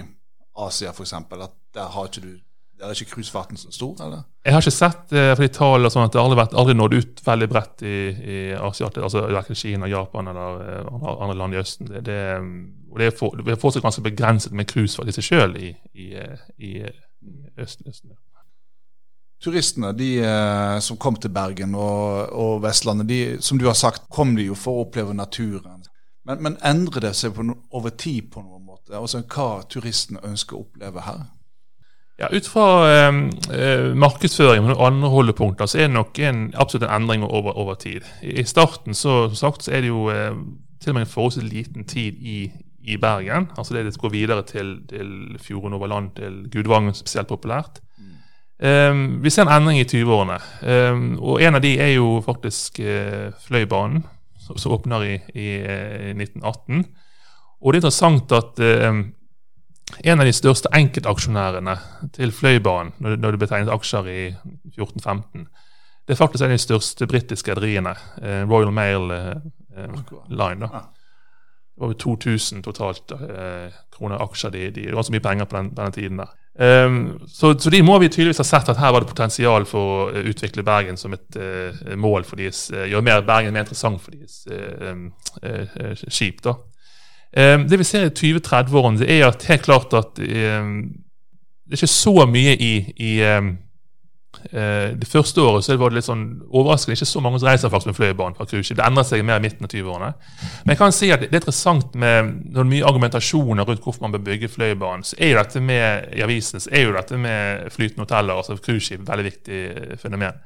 [0.58, 1.14] Asia, f.eks.
[1.14, 2.36] At der har ikke du
[2.78, 4.20] der er ikke cruisefarten så stor, eller?
[4.46, 6.94] Jeg har ikke sett eh, for de tallene sånn at det aldri, vært, aldri nådd
[6.94, 11.90] ut veldig bredt i, i Asia, altså verken Kina, Japan eller andre, land i Østen.
[11.90, 12.20] Det, det,
[12.92, 15.72] og det er, for, det er fortsatt ganske begrenset med cruisefart i seg sjøl i,
[15.98, 16.12] i,
[16.70, 16.72] i
[17.58, 17.90] Østen.
[17.90, 18.14] østen.
[19.42, 20.12] Turistene de
[20.82, 24.58] som kom til Bergen og, og Vestlandet, de, som du har sagt, kom de jo
[24.58, 25.82] for å oppleve naturen.
[26.28, 28.96] Men, men endrer det seg no, over tid på noen måte?
[28.98, 31.26] Altså Hva turistene ønsker å oppleve her?
[32.18, 33.18] Ja, Ut fra eh,
[33.54, 37.78] eh, markedsføring og andre holdepunkter så er det nok en, absolutt en endring over, over
[37.78, 38.08] tid.
[38.26, 40.34] I, I starten så, som sagt, så er det jo eh,
[40.82, 42.40] til og med en forholdsvis liten tid i,
[42.82, 43.52] i Bergen.
[43.58, 47.82] altså Det det går videre til, til Fjorden over land, til Gudvangen spesielt populært.
[48.58, 50.38] Um, vi ser en endring i 20-årene.
[50.66, 54.02] Um, og en av de er jo faktisk uh, Fløibanen,
[54.48, 56.86] som, åpner i, i, eh, 1918.
[57.62, 59.04] Og det er interessant at eh,
[60.04, 61.78] en av de største enkeltaksjonærene
[62.16, 64.20] til Fløibanen, når, det- når det ble tegnet aksjer i
[64.76, 65.48] 1415,
[66.08, 69.34] det er faktisk en av de største britiske rederiene, eh, Royal Mail eh,
[69.78, 69.98] eh,
[70.30, 70.60] Line.
[70.64, 70.70] da.
[70.74, 70.82] Ja.
[71.80, 74.50] Over 2000 totalt eh, kroner aksjer.
[74.52, 76.32] De, de, det var så mye penger på den, på den tiden der.
[76.60, 79.92] Ehm, så, så de må vi tydeligvis ha sett at her var det potensial for
[79.92, 83.68] å eh, utvikle Bergen som et uh, mål for deres uh, Gjøre mer, Bergen mer
[83.68, 86.42] interessant for deres uh, skip.
[86.46, 86.56] da.
[87.38, 90.80] Um, det vi ser i 2030-årene, det er at helt klart at um,
[91.68, 92.74] det er ikke så mye i,
[93.06, 93.14] i
[94.52, 97.92] det første året så var det litt sånn overraskende ikke så mange som reiser faktisk
[97.92, 98.76] med Fløibanen fra cruise.
[98.78, 100.10] Det endrer seg mer i midten av 20-årene.
[100.64, 104.14] Men jeg kan si at det er interessant med når mye argumentasjoner rundt hvorfor man
[104.16, 107.68] bør bygge Fløibanen, så er jo dette med i avisen så er jo dette med
[107.74, 110.40] flytende hoteller, altså cruiseskip, veldig viktig eh, fenomen.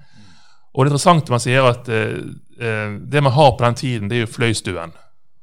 [0.74, 2.20] Og det interessante man sier at eh,
[2.62, 4.96] eh, det man har på den tiden, det er jo Fløystuen.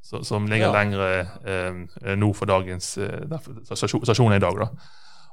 [0.09, 0.73] Som ligger Ja.
[0.73, 3.37] lenger uh, nord for dagens uh,
[3.69, 4.55] stasjon, stasjonen i dag.
[4.57, 4.69] da.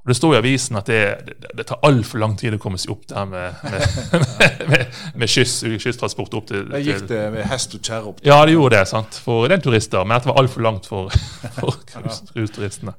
[0.05, 2.77] Og Det står i avisen at det, det, det tar altfor lang tid å komme
[2.77, 4.19] seg opp der med, med,
[4.69, 8.19] med, med kyss, kysstransport opp til, til gikk det med hest og kjerre opp.
[8.19, 8.29] Til.
[8.29, 9.17] ja, det gjorde det, sant?
[9.25, 11.09] for den turister, men det var altfor langt for,
[11.57, 12.93] for cruiseturistene.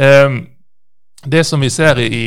[0.00, 0.40] Um,
[1.28, 2.24] det som vi ser i,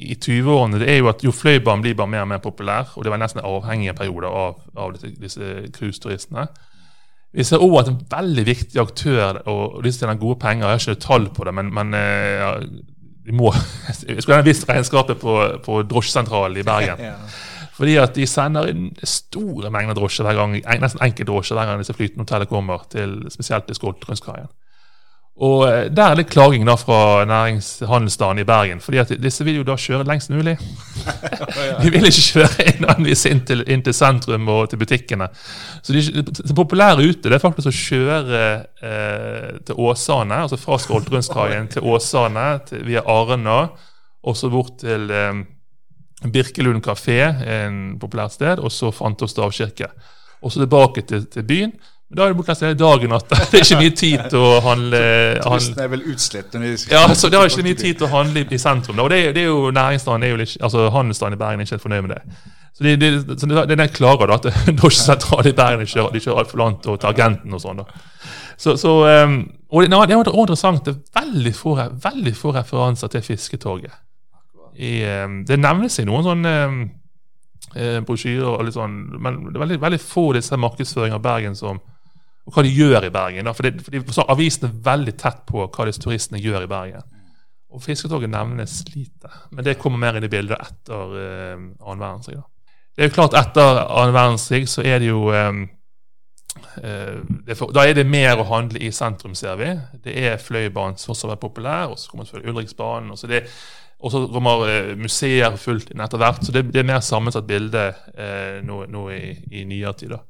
[0.00, 3.04] i 20-årene, det er jo at jo Fløibanen blir bare mer og mer populær, og
[3.04, 6.48] det var nesten avhengige perioder av, av disse, cruiseturistene.
[7.36, 10.84] Vi ser også at en veldig viktig aktør, og disse tjener gode penger, jeg har
[10.88, 12.52] ikke tall på det, men, men eh, ja,
[13.34, 13.52] må,
[13.88, 17.04] jeg skulle gjerne visst regnskapet på, på drosjesentralen i Bergen.
[17.10, 17.18] Ja.
[17.76, 21.92] Fordi at de sender inn store mengder drosjer hver gang, nesten enkeltdrosjer hver gang disse
[21.92, 24.48] flytende hotellene kommer, til, spesielt til Skoltgrønnskaien.
[25.36, 29.58] Og eh, der er det klaging da fra næringshandelsstanden i Bergen, fordi at disse vil
[29.58, 30.54] jo da kjøre lengst mulig.
[31.82, 35.28] De vil ikke kjøre innenvis inn til, inn til sentrum og til butikkene.
[35.84, 38.38] Så de, det populære ute det er faktisk å kjøre
[38.80, 43.58] eh, til Åsane, altså fra Skoltrundskaien til Åsane til, via Arna,
[44.26, 45.42] og så bort til eh,
[46.32, 49.92] Birkelund kafé, en populært sted, og så Fantos stavkirke.
[50.40, 51.76] Og så tilbake til, til byen.
[52.08, 54.42] Men da er det borte nesten hele dagen at det er ikke mye tid til
[54.46, 55.00] å handle,
[55.42, 56.52] Turistene er vel utslitt.
[56.92, 59.00] ja, så Det er ikke mye tid til å handle i, sentrum.
[59.02, 61.66] Og det, er- det er jo næringsstanden er jo litt, altså Handelsstanden i Bergen er
[61.66, 62.20] ikke helt fornøyd med det.
[62.76, 64.46] Så det, det, så det, det den klager da, at
[64.80, 67.82] drosjesentralen i Bergen kjører, de kjører altfor langt og til agenten og sånn.
[67.82, 68.04] da.
[68.56, 68.92] Så, så,
[69.26, 69.40] um,
[69.72, 71.74] og det, det også interessant, det er veldig få,
[72.06, 73.96] veldig få referanser til Fisketorget.
[74.78, 76.78] I, um, det nevnes i noen sånne um,
[78.06, 81.80] brosjyrer, og litt sånn, men det er veldig, veldig få disse markedsføringene av Bergen som
[82.46, 83.48] og hva de gjør i Bergen.
[83.48, 83.54] Da.
[83.56, 87.06] Fordi, fordi så Avisen er veldig tett på hva disse turistene gjør i Bergen.
[87.74, 89.30] Og Fisketoget nevnes lite.
[89.50, 92.38] Men det kommer mer inn i bildet etter uh, annen verdenskrig.
[92.38, 92.46] Da.
[92.96, 95.64] Det er jo klart Etter annen verdenskrig så er det jo um,
[96.78, 99.72] uh, det for, Da er det mer å handle i sentrum, ser vi.
[100.06, 103.10] Det er Fløibanen som fortsatt er populær, og så kommer selvfølgelig Ulriksbanen.
[103.10, 103.42] Og så, det,
[103.98, 106.46] og så kommer eh, museer fullt inn etter hvert.
[106.46, 110.14] Så det, det er mer sammensatt bilde eh, nå, nå i, i nyere tid.
[110.14, 110.22] da.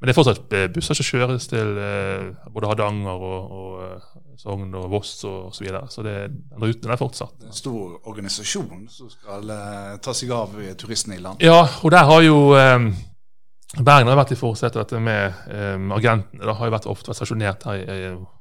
[0.00, 4.06] Men det er fortsatt eh, busser som kjøres til eh, både Hardanger og, og eh,
[4.40, 5.82] Sogn og Voss og så videre.
[5.92, 7.34] Så det, den ruten er fortsatt.
[7.36, 9.52] Det er en stor organisasjon som skal
[10.00, 11.44] ta seg av turistene i land.
[11.44, 12.88] Ja, og der har jo eh,
[13.76, 16.42] Bergen har vært i forsetet dette med um, agentene.
[16.48, 18.00] Da har jo vært ofte vært stasjonert her i,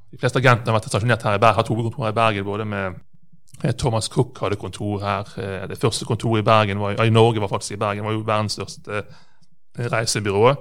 [0.09, 2.47] De fleste agentene har vært stasjonert her i Bergen, har hovedkontor her i Bergen.
[2.47, 5.67] både med Thomas Cook hadde kontor her.
[5.67, 8.57] Det første kontoret i Bergen var, i Norge var faktisk i Bergen, var jo verdens
[8.57, 9.03] største
[9.77, 10.55] reisebyrå.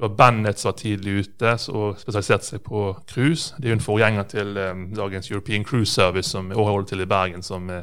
[0.00, 3.52] Det var Bennett som var tidlig ute og spesialiserte seg på cruise.
[3.58, 7.04] Det er jo en forgjenger til um, dagens European Cruise Service, som er holder til
[7.04, 7.82] i Bergen, som er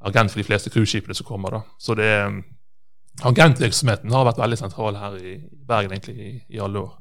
[0.00, 1.50] agent for de fleste cruiseskipene som kommer.
[1.54, 1.60] da.
[1.78, 2.40] Så det, um,
[3.30, 5.36] agentvirksomheten har vært veldig sentral her i
[5.68, 6.98] Bergen egentlig i, i alle år.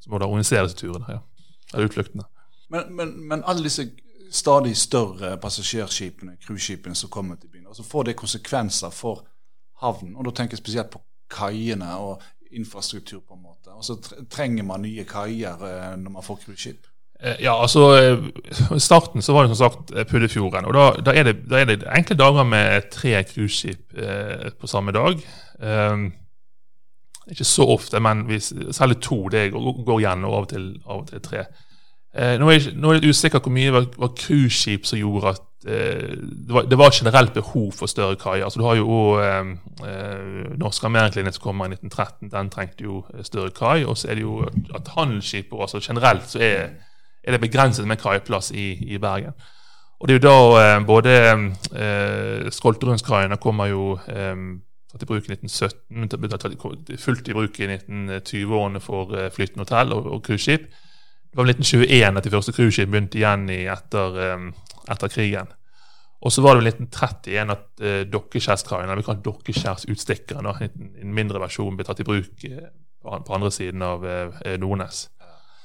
[0.00, 1.18] Så må det organiseres disse turene, ja.
[1.72, 2.28] eller utfluktene.
[2.68, 3.88] Men, men, men, alle disse
[4.32, 9.24] stadig større passasjerskipene, cruiseskipene som kommer til byen, altså får det konsekvenser for
[9.80, 10.16] havnen?
[10.16, 11.00] Og da tenker jeg spesielt på
[11.30, 12.22] kaiene og
[12.56, 13.74] infrastruktur, på en måte.
[13.74, 13.98] Og så
[14.30, 16.90] trenger man nye kaier eh, når man får cruiseskip.
[17.20, 17.84] Eh, ja, altså
[18.74, 20.64] I starten så var det som sagt eh, Puddefjorden.
[20.64, 24.66] og da, da, er det, da, er det, enkle dager med tre cruiseskip eh, på
[24.66, 25.20] samme dag.
[25.62, 26.12] Um,
[27.30, 29.28] ikke så ofte, men hvis, særlig to.
[29.28, 31.44] Det går igjen, og av og til, av og til tre.
[32.14, 35.32] Eh, nå, er jeg, nå er jeg usikker hvor mye det var cruiseskip som gjorde
[35.32, 38.44] at eh, det, var, det var generelt behov for større kaier.
[38.46, 39.48] Altså, du har jo òg eh,
[39.88, 42.30] eh, Norsk Amerikalinje som kommer i 1913.
[42.30, 43.82] Den trengte jo større kai.
[43.82, 46.70] Og så er det jo at handelsskip altså generelt så er,
[47.24, 49.34] er det begrenset med kaiplass i, i, Bergen.
[49.98, 54.38] Og det er jo da eh, både eh, Skolterundskaiene kommer jo eh,
[54.94, 60.22] tatt i bruk i 1917, fullt i bruk i 1920-årene for eh, flytende hotell og
[60.22, 60.70] cruiseskip.
[61.34, 64.44] Det var vel 1921 at de første cruiseskipene begynte igjen i etter, um,
[64.86, 65.48] etter, krigen.
[66.22, 71.42] Og så var det vel 1931 at uh, Dokkeskjærskaien, eller vi kaller Dokkeskjærsutstikkeren, en mindre
[71.42, 72.68] versjon, ble tatt i bruk uh,
[73.02, 75.08] på andre siden av uh, Nordnes.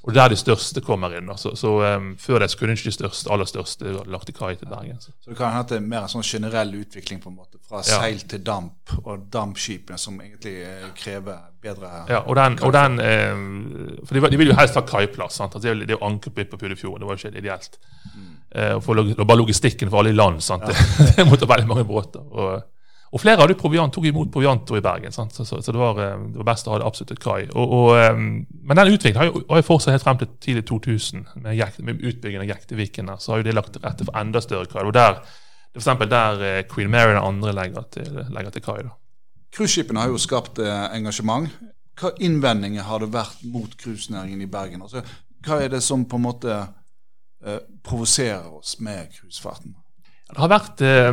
[0.04, 1.28] Og det er der de største kommer inn.
[1.38, 4.54] Så, så um, Før det så kunne ikke de største, aller største lagt i kai
[4.56, 5.00] til Bergen.
[5.02, 5.12] Så.
[5.20, 7.84] så det kan at det er mer en sånn generell utvikling på en måte, fra
[7.84, 8.00] ja.
[8.00, 13.00] seil til damp, og dampskipene som egentlig eh, krever bedre Ja, og den, og den
[13.04, 15.42] um, For de, de, vil jo helst ha kaiplass.
[15.42, 15.56] sant?
[15.56, 17.00] Altså, det er jo ankerpytt på Puddefjord.
[17.02, 17.80] Det var jo ikke ideelt.
[18.16, 18.34] Mm.
[18.56, 20.40] Uh, for log, bare logistikken for alle i land.
[20.46, 20.64] sant?
[20.64, 20.74] Ja.
[20.74, 22.24] Det, det måtte veldig mange båter.
[22.24, 22.64] og
[23.10, 26.26] og flere hadde proviant, tok imot provianto i Bergen, så, så, så, det, var, eh,
[26.30, 27.48] det var best å ha det absolutt et kai.
[27.50, 28.28] Og, og, um,
[28.69, 32.45] men den utviklingen har jo, fortsatt helt frem til tidlig 2000, med, jekt, med utbyggingen
[32.45, 33.10] av Jekteviken.
[33.17, 34.84] Så har jo det lagt til rette for enda større kai.
[34.86, 35.24] Og der,
[35.74, 36.06] det er f.eks.
[36.13, 38.78] der uh, Queen Mary og andre legger til, legger til kai.
[39.58, 41.50] Cruiseskipene har jo skapt engasjement.
[42.00, 44.86] Hva innvendinger har det vært mot cruisenæringen i Bergen?
[44.86, 45.02] Altså,
[45.43, 49.76] hva er det som på en måte eh, provoserer oss med cruisefarten?
[50.30, 51.10] Det har vært eh,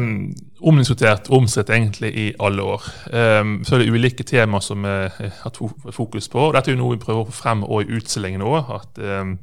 [0.69, 2.89] omdiskutert og omstridt egentlig i alle år.
[3.09, 6.43] Um, så er det ulike temaer som vi eh, har fokus på.
[6.43, 8.75] og Dette er jo noe vi prøver å få frem og i utstillingen òg.
[9.01, 9.39] Um,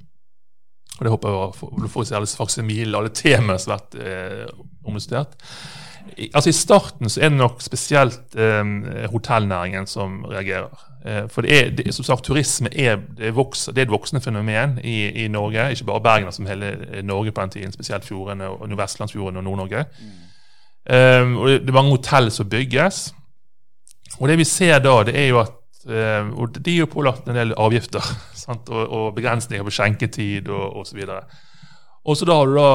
[1.00, 4.46] og det håper jeg du får se alle faksimilene, alle temaene som har vært eh,
[4.86, 5.34] omdiskutert.
[6.34, 10.90] Altså I starten så er det nok spesielt eh, hotellnæringen som reagerer.
[11.06, 14.22] Eh, for det er, det, som sagt, turisme er, det vokser, det er et voksende
[14.22, 15.72] fenomen i, i, Norge.
[15.72, 19.44] Ikke bare Bergen, som hele eh, Norge på den tiden, spesielt fjordene, og Nordvestlandsfjorden og
[19.44, 19.86] Nord-Norge.
[20.00, 20.22] Mm.
[20.84, 23.14] Um, og det, er mange hotell som bygges.
[24.20, 25.54] Og det vi ser da, det er jo at
[25.86, 28.04] um, og De er jo pålagt en del avgifter
[28.46, 28.70] sant?
[28.70, 31.04] Og, og begrensninger på skjenketid og osv.
[31.08, 31.24] Og
[32.28, 32.34] da,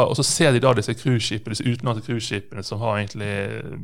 [0.08, 3.34] og så ser de da disse cruiseskipene, disse utenlandske som har egentlig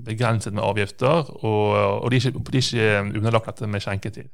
[0.06, 1.66] begrenset med avgifter, og,
[2.02, 4.30] og de, er ikke, de er ikke underlagt dette med skjenketid.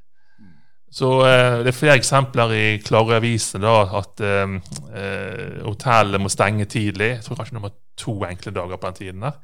[0.91, 4.57] Så eh, Det er flere eksempler i klare aviser da, at eh,
[4.99, 7.11] eh hotellet må stenge tidlig.
[7.15, 9.23] Jeg tror kanskje nummer to enkle dager på den tiden.
[9.23, 9.39] der.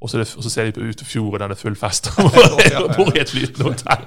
[0.00, 2.06] Og så, det, og så, ser de på ut til fjorden det er full fest,
[2.16, 4.06] og bor i et flytende hotell.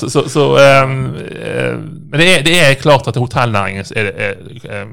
[0.00, 0.46] Så, så, så
[0.82, 4.88] um, men det er, det er, klart at hotellnæringen er, er,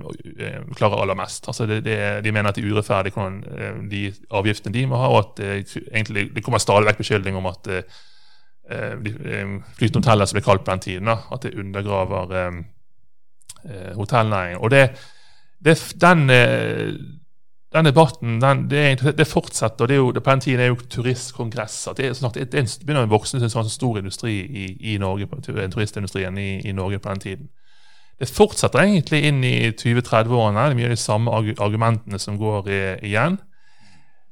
[0.78, 1.50] klarer aller mest.
[1.50, 1.82] Altså det,
[2.24, 3.26] de mener at de er urettferdige,
[3.90, 5.42] de avgiftene de må ha, og at
[5.96, 9.16] egentlig, det kommer stadig vekk beskyldning om at uh, de
[9.80, 12.62] flytende hoteller som blir kalt på den tiden, at det undergraver um,
[13.98, 14.62] hotellnæringen.
[14.62, 14.92] Og det,
[16.02, 16.30] den
[17.74, 19.84] den debatten den, det, det, fortsetter.
[19.84, 21.94] og det er jo, På den tiden er jo turistkongresser.
[21.94, 25.28] Det, er snart, det, det begynner å vokse en sånn stor industri i, i Norge,
[25.46, 27.50] turistindustrien i, i, Norge på den tiden.
[28.20, 30.66] Det fortsetter egentlig inn i 2030-årene.
[30.66, 33.38] Det er mye av de samme argumentene som går i, igjen.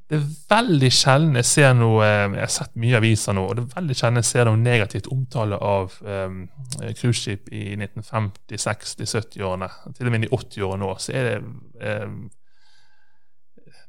[0.07, 3.63] Det er veldig sjelden jeg ser noe Jeg har sett mye aviser nå, og det
[3.65, 6.45] er veldig sjelden jeg ser noe negativt omtale av um,
[6.79, 9.69] i 1950-, 60-, 70-årene.
[9.97, 12.21] Til og med i 80-årene nå så er det um,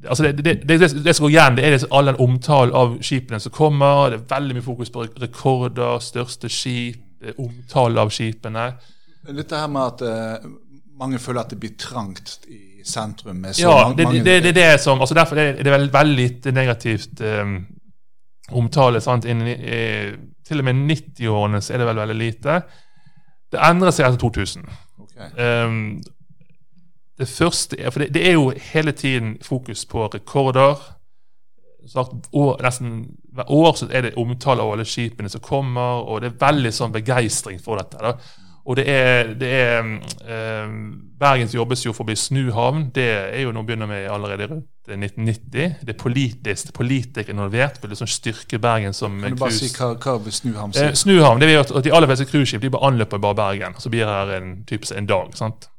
[0.05, 3.41] altså det, det, det, det, som går igjen, det er all den omtalen av skipene
[3.43, 4.13] som kommer.
[4.13, 7.03] Det er veldig mye fokus på rekorder, største skip,
[7.39, 8.71] omtale av skipene.
[9.29, 10.51] Dette her med at uh,
[10.99, 13.45] mange føler at det blir trangt i sentrum.
[13.59, 16.53] ja, mange, det, det, det, er det som, altså Derfor er det veldig, veldig lite
[16.53, 17.59] negativt um,
[18.51, 19.01] omtale.
[19.01, 20.15] sant, innen, eh,
[20.47, 22.61] Til og med 90-årene så er det vel veldig lite.
[23.53, 24.65] Det endrer seg etter 2000.
[25.05, 25.29] Okay.
[25.67, 26.01] Um,
[27.19, 30.77] det første er, for det, det, er jo hele tiden fokus på rekorder.
[31.89, 36.21] Sagt, år, nesten hver år så er det omtale av alle skipene som kommer, og
[36.23, 37.99] det er veldig sånn begeistring for dette.
[38.03, 38.15] da.
[38.69, 39.87] Og det er, det er
[40.29, 40.73] eh,
[41.19, 42.91] Bergens jobbes jo for å bli snuhavn.
[42.95, 45.79] Det er jo noe begynner vi med allerede rundt 1990.
[45.81, 47.81] Det er politisk, politikere involvert.
[47.83, 50.85] vil liksom styrke Bergen som Kan du bare si hva, hva vil Snuhavn si?
[50.85, 53.81] Eh, snuhavn, det vil at De aller fleste cruiseskip anløper bare Bergen.
[53.81, 55.33] Så blir det her en, typisk en dag.
[55.35, 55.71] sant?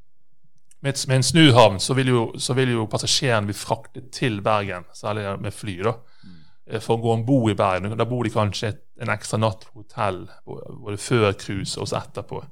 [0.82, 4.86] Med, med en snuhavn så vil, jo, så vil jo passasjerene bli fraktet til Bergen,
[4.95, 5.80] særlig med fly.
[5.84, 6.38] da, mm.
[6.80, 7.97] For å gå om bord i Bergen.
[7.97, 12.43] Da bor de kanskje en ekstra natt på hotell både før cruise og så etterpå.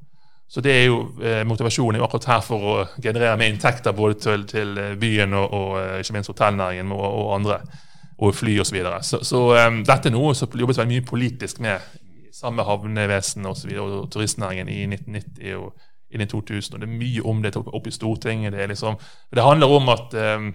[0.49, 4.45] Så det er jo eh, motivasjonen akkurat her for å generere mer inntekter både til,
[4.47, 7.57] til eh, byen og, og, eh, ikke minst hotellnæringen og, og andre,
[8.17, 8.69] og fly osv.
[8.69, 9.01] Så, videre.
[9.03, 11.83] så Så um, dette er noe som jobbes veldig mye politisk med,
[12.31, 15.73] sammen med havnevesen og, så videre, og turistnæringen i 1990 og
[16.11, 16.75] inn i 2000.
[16.75, 18.53] og Det er mye om det oppe i Stortinget.
[18.53, 18.99] Det, liksom,
[19.35, 20.51] det handler om at um,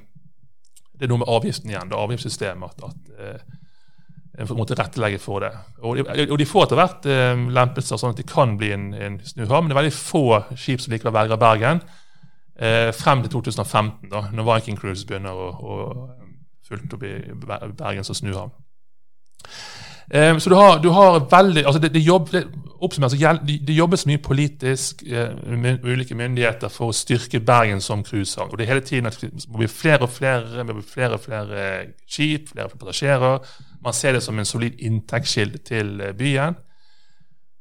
[0.92, 2.84] det er noe med avgiften igjen, det avgiftssystemet.
[2.84, 3.59] at, at uh,
[4.38, 5.50] en må tilrettelegge for det.
[5.84, 8.86] Og de, og de får etter hvert eh, lempelser, sånn at de kan bli en,
[8.96, 9.66] en snuhavn.
[9.66, 10.22] Men det er veldig få
[10.57, 11.82] skip som likevel velger Bergen.
[12.57, 15.76] Eh, frem til 2015, da, når Viking Cruise begynner å, å
[16.68, 17.12] fullt opp i
[17.44, 18.55] Bergen som snuhavn.
[20.12, 22.44] Eh, så du har, du har, veldig altså det, det, jobb, det,
[22.84, 28.04] oppsummert, det, det jobbes mye politisk eh, med ulike myndigheter for å styrke Bergen som
[28.04, 28.52] cruisehavn.
[28.52, 31.68] Og det er hele tiden at det må bli flere og flere, flere, og flere
[32.06, 36.54] skip, flere og flere passasjerer man ser det som en solid inntektskilde til eh, byen.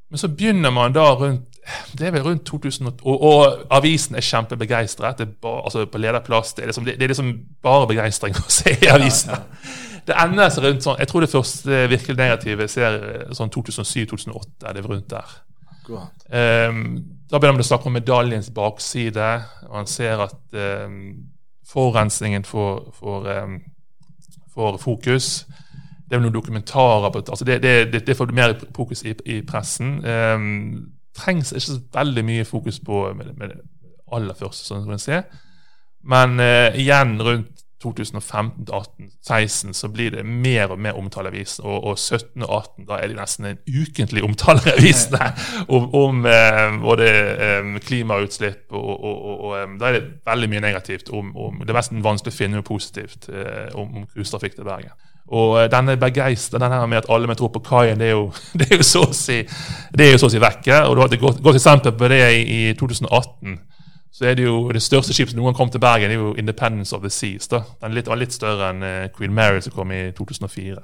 [0.09, 1.50] Men så begynner man da rundt
[1.97, 5.21] det er vel rundt 2000, og, og avisen er kjempebegeistret.
[5.43, 6.53] Altså på lederplass.
[6.53, 7.31] Det er, liksom, det, det er liksom
[7.63, 9.45] bare begeistring å se i avisen.
[10.07, 12.95] Det ender seg rundt sånn Jeg tror det første virkelig negative ser
[13.37, 14.69] sånn 2007-2008.
[14.69, 15.35] er det rundt der.
[15.91, 16.79] Um,
[17.29, 19.29] da begynner man å snakke om medaljens bakside.
[19.67, 20.97] og Man ser at um,
[21.69, 23.59] forurensningen får, får, um,
[24.55, 25.33] får fokus
[26.11, 29.37] det er vel noen dokumentarer på altså det, det, det, får mer fokus i, i
[29.47, 30.01] pressen.
[30.03, 33.61] Um, trengs ikke så veldig mye fokus på med, med det
[34.11, 35.25] aller første, sånn som man ser.
[36.01, 41.65] Men uh, igjen rundt 2015-18-16 så blir det mer og mer omtale i avisen.
[41.65, 45.31] Og, og, 17 og 18 da er det nesten en ukentlig omtale i avisene
[45.75, 51.09] om, om eh, både eh, klimautslipp, og, og, og, da er det veldig mye negativt.
[51.09, 54.69] Om, om, det er nesten vanskelig å finne noe positivt eh, om, om cruisetrafikk til
[54.69, 54.93] Bergen.
[55.31, 58.15] Og eh, denne begeistringen den her med at alle med tror på kaien, det er
[58.17, 59.41] jo, det er jo så å si
[60.29, 60.83] si vekke.
[60.87, 63.59] Og du har et godt, eksempel på det i, i 2018
[64.11, 66.19] så er det jo det største skipet som noen gang kom til Bergen, det er
[66.19, 67.47] jo Independence of the Seas.
[67.47, 67.61] da.
[67.81, 70.81] Den litt, var litt større enn uh, Queen Mary som kom i 2004.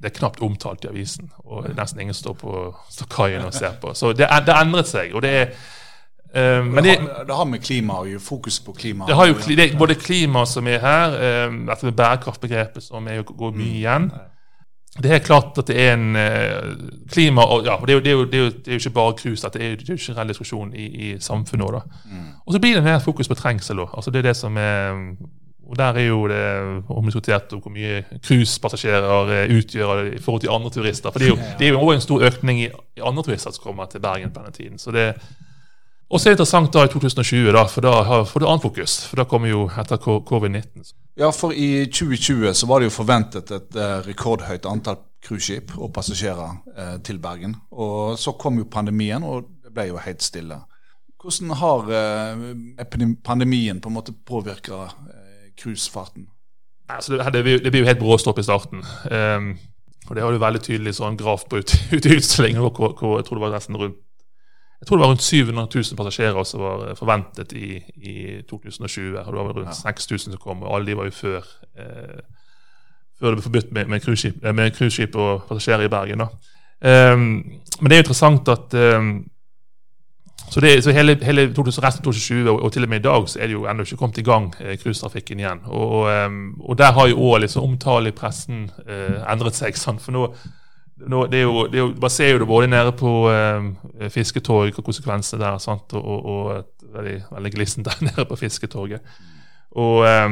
[0.00, 2.54] Det er knapt omtalt i avisen, og nesten ingen står på
[2.92, 3.92] står kaien og ser på.
[3.94, 5.12] Så det, det endret seg.
[5.14, 5.52] og det er
[6.36, 9.76] men det, det, har med klima og fokus på klima Det har jo det er
[9.78, 13.76] både klima som er her, uh, dette med bærekraftbegrepet som er, går mye mm.
[13.76, 14.10] igjen.
[14.96, 16.74] Det er klart at det er en uh,
[17.12, 18.82] klima og ja, det er, jo, det, er jo, det, er jo, det er jo,
[18.84, 21.98] ikke bare cruise, det er jo ikke en reell diskusjon i, i samfunnet òg.
[22.04, 22.28] Mm.
[22.46, 23.96] Og så blir det mer fokus på trengsel òg.
[23.96, 25.02] Altså det er det som er
[25.66, 30.70] og Der er jo det omdiskutert om hvor mye cruisepassasjerer utgjør i forhold til andre
[30.70, 31.10] turister.
[31.10, 33.62] For det er jo, det er jo en stor økning i, i andre turister som
[33.62, 34.78] kommer til Bergen på denne tiden.
[34.78, 35.14] Så det,
[36.06, 39.00] og så er det interessant da i 2020, da, for da får du annet fokus.
[39.10, 40.92] For da kommer jo etter covid-19.
[41.18, 45.90] Ja, for i 2020 så var det jo forventet et eh, rekordhøyt antall cruiseskip og
[45.96, 47.56] passasjerer eh, til Bergen.
[47.72, 50.60] Og så kom jo pandemien, og det ble jo helt stille.
[51.22, 56.28] Hvordan har eh, pandemien på en måte påvirka eh, cruisefarten?
[56.88, 58.84] Altså, det, det, det, blir jo helt bråstopp i starten.
[59.10, 59.56] Um,
[60.06, 63.26] og Det har du veldig tydelig sånn graf på ut, ut utstillingen, hvor, hvor, jeg
[63.26, 64.02] tror det var nesten rundt
[64.86, 69.18] jeg tror det var rundt 700 000 passasjerer som var forventet i, i 2020.
[69.18, 69.90] og Det var rundt ja.
[69.90, 72.20] 6000 som kom, og alle de var jo før eh,
[73.18, 76.20] før det ble forbudt med, med cruiseskip og passasjerer i Bergen.
[76.20, 77.24] Um,
[77.80, 79.24] men det er jo interessant at um,
[80.50, 83.48] så, det, så hele, hele 2020 og, og, til og med i dag så er
[83.48, 85.64] det jo ennå ikke kommet i gang eh, cruisetrafikken igjen.
[85.64, 89.76] Og, um, og, der har jo òg liksom omtale i pressen eh, endret seg.
[89.80, 90.04] Sant?
[90.04, 90.28] For nå
[90.96, 94.08] nå, det er jo, det er jo, Man ser jo det både nede på eh,
[94.10, 95.58] Fisketorg og konsekvensene der.
[95.58, 95.92] Sant?
[95.92, 99.00] Og, og, og veldig, veldig glissent der nede på Fisketorget.
[99.76, 100.30] Og eh,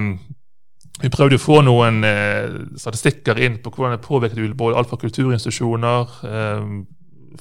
[1.02, 5.00] Vi prøvde å få noen eh, statistikker inn på hvordan det påvirket både alt fra
[5.02, 6.68] kulturinstitusjoner eh,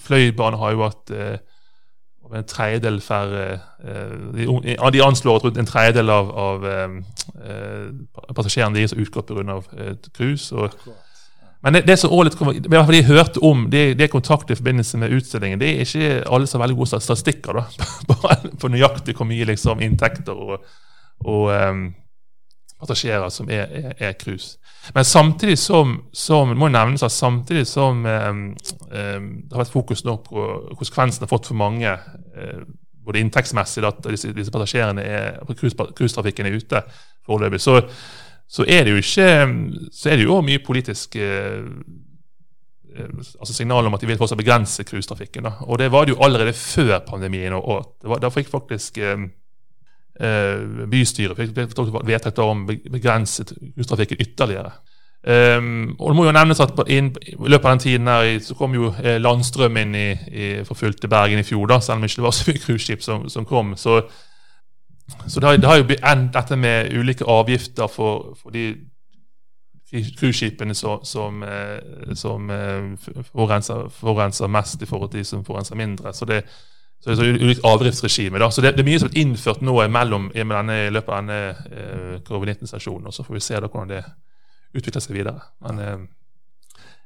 [0.02, 1.36] Fløibane har jo hatt eh,
[2.34, 3.44] en tredjedel færre
[3.86, 6.96] eh, de, de anslår at rundt en tredjedel av, av eh,
[8.34, 9.60] passasjerene deres har utgått pga.
[10.18, 10.56] Cruise.
[10.56, 10.74] og
[11.64, 14.58] Men det, det som også litt, i hvert fall de hørte om, det, det kontaktet
[14.58, 17.64] i forbindelse med utstillingen, det er ikke alle så veldig gode statistikker da,
[18.60, 20.58] på, nøyaktig hvor mye liksom, inntekter og,
[21.24, 21.86] og um,
[22.84, 24.58] passasjerer som er cruise.
[24.92, 28.42] Men samtidig som, som det må nevnes at samtidig som um,
[28.92, 31.94] um, det har vært fokus nå på konsekvensene har fått for mange,
[32.36, 32.66] uh,
[33.08, 36.84] både inntektsmessig at disse, disse passasjerene er, cruisetrafikken er ute
[37.24, 37.80] foreløpig, så
[38.54, 39.30] så er det jo ikke
[39.92, 41.64] så er det jo mye politisk eh,
[43.40, 45.48] altså signal om at de vil fortsatt begrense cruisetrafikken.
[45.66, 47.54] Og det var det jo allerede før pandemien.
[47.54, 49.26] og var, Da fikk faktisk eh,
[50.20, 51.56] eh bystyret fikk
[52.06, 54.72] vedtak om å begrense cruisetrafikken ytterligere.
[55.24, 58.74] Um, og det må jo nevnes at I løpet av den tiden her, så kom
[58.76, 62.26] jo eh, landstrøm inn i, i, for Bergen i fjor, da, selv om det ikke
[62.26, 63.78] var så mye cruiseskip som, som kom.
[63.78, 64.02] Så
[65.28, 68.74] så det har, det har jo endt dette med ulike avgifter for, for de
[69.94, 72.94] cruiseskipene som, som, eh, som eh,
[73.32, 76.14] forurenser, mest i forhold til de som forurenser mindre.
[76.14, 76.42] Så det,
[77.00, 78.40] så det er så ulikt avdriftsregime.
[78.40, 78.50] Da.
[78.52, 82.20] Så det, det, er mye som er innført nå imellom, i løpet av denne eh,
[82.26, 83.08] covid-19-stasjonen.
[83.08, 84.04] og Så får vi se da hvordan det
[84.74, 85.44] utvikler seg videre.
[85.68, 85.98] Men eh,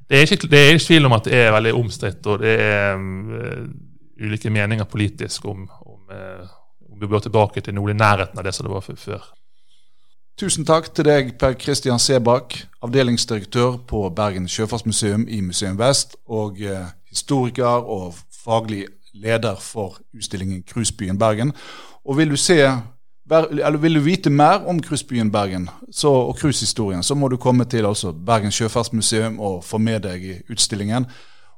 [0.08, 2.56] det, er ikke, det er ikke tvil om at det er veldig omstridt, og det
[2.62, 3.68] er um,
[4.22, 6.14] ulike meninger politisk om, om
[6.98, 9.30] uh, vi bør tilbake til noe i nærheten av det som det var før.
[10.38, 16.62] Tusen takk til deg, Per Kristian Sebakk, avdelingsdirektør på Bergen sjøfartsmuseum i Museum Vest, og
[16.62, 18.84] eh, historiker og faglig
[19.18, 21.56] leder for utstillingen Cruisebyen Bergen.
[22.06, 22.60] Og vil du se
[23.28, 27.66] eller vil du vite mer om cruisebyen Bergen så, og cruisehistorien, så må du komme
[27.66, 31.10] til altså, Bergen sjøfartsmuseum og få med deg i utstillingen.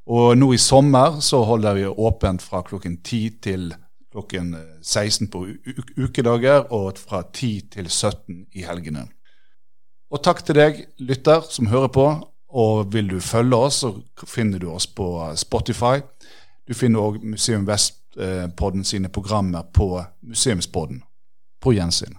[0.07, 3.73] Og nå i sommer så holder vi åpent fra klokken 10 til
[4.19, 4.53] klokken
[4.83, 5.45] 16 på
[5.97, 9.07] ukedager og fra 10 til 17 i helgene.
[10.09, 12.05] Og takk til deg, lytter, som hører på.
[12.49, 13.93] Og vil du følge oss, så
[14.27, 15.05] finner du oss på
[15.37, 16.01] Spotify.
[16.67, 21.03] Du finner òg Museum Vest-podden sine programmer på Museumspodden.
[21.61, 22.17] På gjensyn.